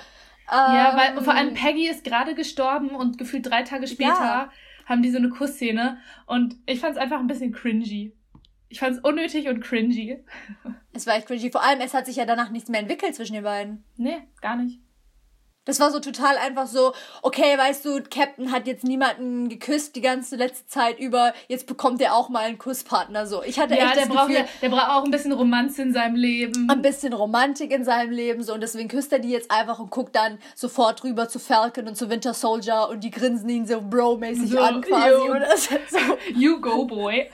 [0.52, 4.52] Ähm, ja, weil vor allem Peggy ist gerade gestorben und gefühlt drei Tage später ja.
[4.86, 5.98] haben die so eine Kussszene.
[6.26, 8.12] Und ich fand es einfach ein bisschen cringy.
[8.70, 10.24] Ich fand es unnötig und cringy.
[10.92, 11.52] Es war echt cringy.
[11.52, 13.84] Vor allem, es hat sich ja danach nichts mehr entwickelt zwischen den beiden.
[13.96, 14.80] Nee, gar nicht.
[15.66, 20.00] Das war so total einfach so, okay, weißt du, Captain hat jetzt niemanden geküsst die
[20.00, 23.42] ganze letzte Zeit über, jetzt bekommt er auch mal einen Kusspartner so.
[23.44, 25.82] Ich hatte ja, echt der das braucht, Gefühl, der, der braucht auch ein bisschen Romanze
[25.82, 26.68] in seinem Leben.
[26.68, 29.90] Ein bisschen Romantik in seinem Leben so und deswegen küsst er die jetzt einfach und
[29.90, 33.82] guckt dann sofort rüber zu Falcon und zu Winter Soldier und die grinsen ihn so
[33.82, 35.10] bro-mäßig so, an quasi.
[35.10, 35.34] You,
[35.88, 35.98] so.
[36.34, 37.30] you go, boy.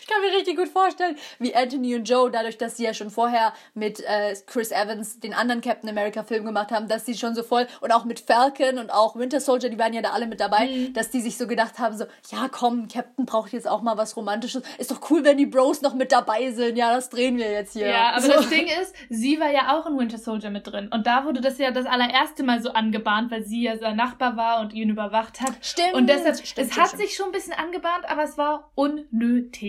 [0.00, 3.10] Ich kann mir richtig gut vorstellen, wie Anthony und Joe, dadurch, dass sie ja schon
[3.10, 7.34] vorher mit äh, Chris Evans den anderen Captain America Film gemacht haben, dass sie schon
[7.34, 10.26] so voll und auch mit Falcon und auch Winter Soldier, die waren ja da alle
[10.26, 10.92] mit dabei, mhm.
[10.92, 14.16] dass die sich so gedacht haben, so, ja komm, Captain braucht jetzt auch mal was
[14.16, 14.62] Romantisches.
[14.78, 16.76] Ist doch cool, wenn die Bros noch mit dabei sind.
[16.76, 17.88] Ja, das drehen wir jetzt hier.
[17.88, 18.32] Ja, aber so.
[18.32, 20.88] das Ding ist, sie war ja auch in Winter Soldier mit drin.
[20.88, 24.36] Und da wurde das ja das allererste Mal so angebahnt, weil sie ja sein Nachbar
[24.36, 25.52] war und ihn überwacht hat.
[25.60, 25.94] Stimmt.
[25.94, 27.02] Und deshalb, stimmt, es hat stimmt.
[27.02, 29.67] sich schon ein bisschen angebahnt, aber es war unnötig.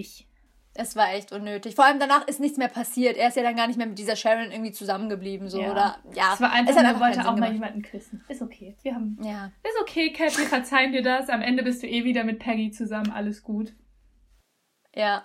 [0.75, 1.75] Es war echt unnötig.
[1.75, 3.17] Vor allem danach ist nichts mehr passiert.
[3.17, 5.49] Er ist ja dann gar nicht mehr mit dieser Sharon irgendwie zusammengeblieben.
[5.49, 5.71] So, ja.
[5.71, 6.33] Oder, ja.
[6.33, 8.23] Es war einfach, es er wollte auch mal jemanden küssen.
[8.29, 8.77] Ist okay.
[8.83, 9.17] Wir haben.
[9.21, 9.51] Ja.
[9.63, 11.29] Ist okay, Cap, wir verzeihen dir das.
[11.29, 13.11] Am Ende bist du eh wieder mit Peggy zusammen.
[13.11, 13.73] Alles gut.
[14.95, 15.23] Ja.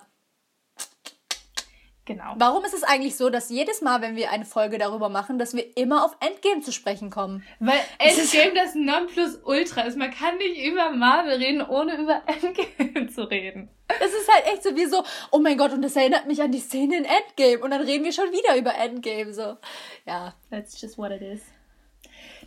[2.05, 2.35] Genau.
[2.37, 5.55] Warum ist es eigentlich so, dass jedes Mal, wenn wir eine Folge darüber machen, dass
[5.55, 7.43] wir immer auf Endgame zu sprechen kommen?
[7.59, 9.97] Weil Endgame das Nonplusultra ist.
[9.97, 13.69] Man kann nicht über Marvel reden, ohne über Endgame zu reden.
[13.99, 16.51] Es ist halt echt so wie so, oh mein Gott, und das erinnert mich an
[16.51, 17.63] die Szene in Endgame.
[17.63, 19.33] Und dann reden wir schon wieder über Endgame.
[19.33, 19.57] So,
[20.05, 20.35] ja.
[20.51, 21.41] That's just what it is.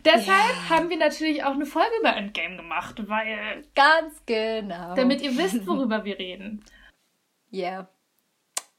[0.05, 0.69] Deshalb ja.
[0.69, 3.65] haben wir natürlich auch eine Folge über Endgame gemacht, weil.
[3.75, 4.95] Ganz genau.
[4.95, 6.63] Damit ihr wisst, worüber wir reden.
[6.63, 6.69] Ja.
[7.51, 7.98] Yeah.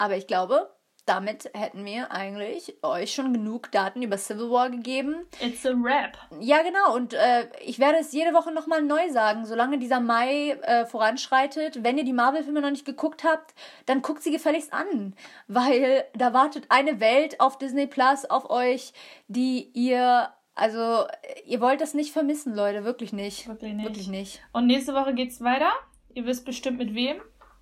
[0.01, 0.71] Aber ich glaube,
[1.05, 5.27] damit hätten wir eigentlich euch schon genug Daten über Civil War gegeben.
[5.41, 6.17] It's a rap.
[6.41, 6.95] Ja, genau.
[6.95, 11.85] Und äh, ich werde es jede Woche nochmal neu sagen, solange dieser Mai äh, voranschreitet.
[11.85, 15.15] Wenn ihr die Marvel-Filme noch nicht geguckt habt, dann guckt sie gefälligst an.
[15.49, 18.95] Weil da wartet eine Welt auf Disney Plus auf euch,
[19.29, 21.07] die ihr also,
[21.45, 22.85] ihr wollt das nicht vermissen, Leute.
[22.85, 23.47] Wirklich nicht.
[23.49, 23.87] Wirklich nicht.
[23.87, 24.41] Wirklich nicht.
[24.53, 25.73] Und nächste Woche geht's weiter.
[26.15, 27.21] Ihr wisst bestimmt mit wem.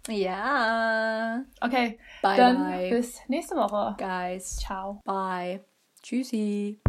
[0.08, 1.44] Ja.
[1.60, 1.98] Okay.
[2.22, 2.90] Bye, dann bye.
[2.90, 3.96] bis nächste Woche.
[3.98, 4.56] Guys.
[4.56, 5.00] Ciao.
[5.04, 5.64] Bye.
[6.02, 6.80] Tschüssi.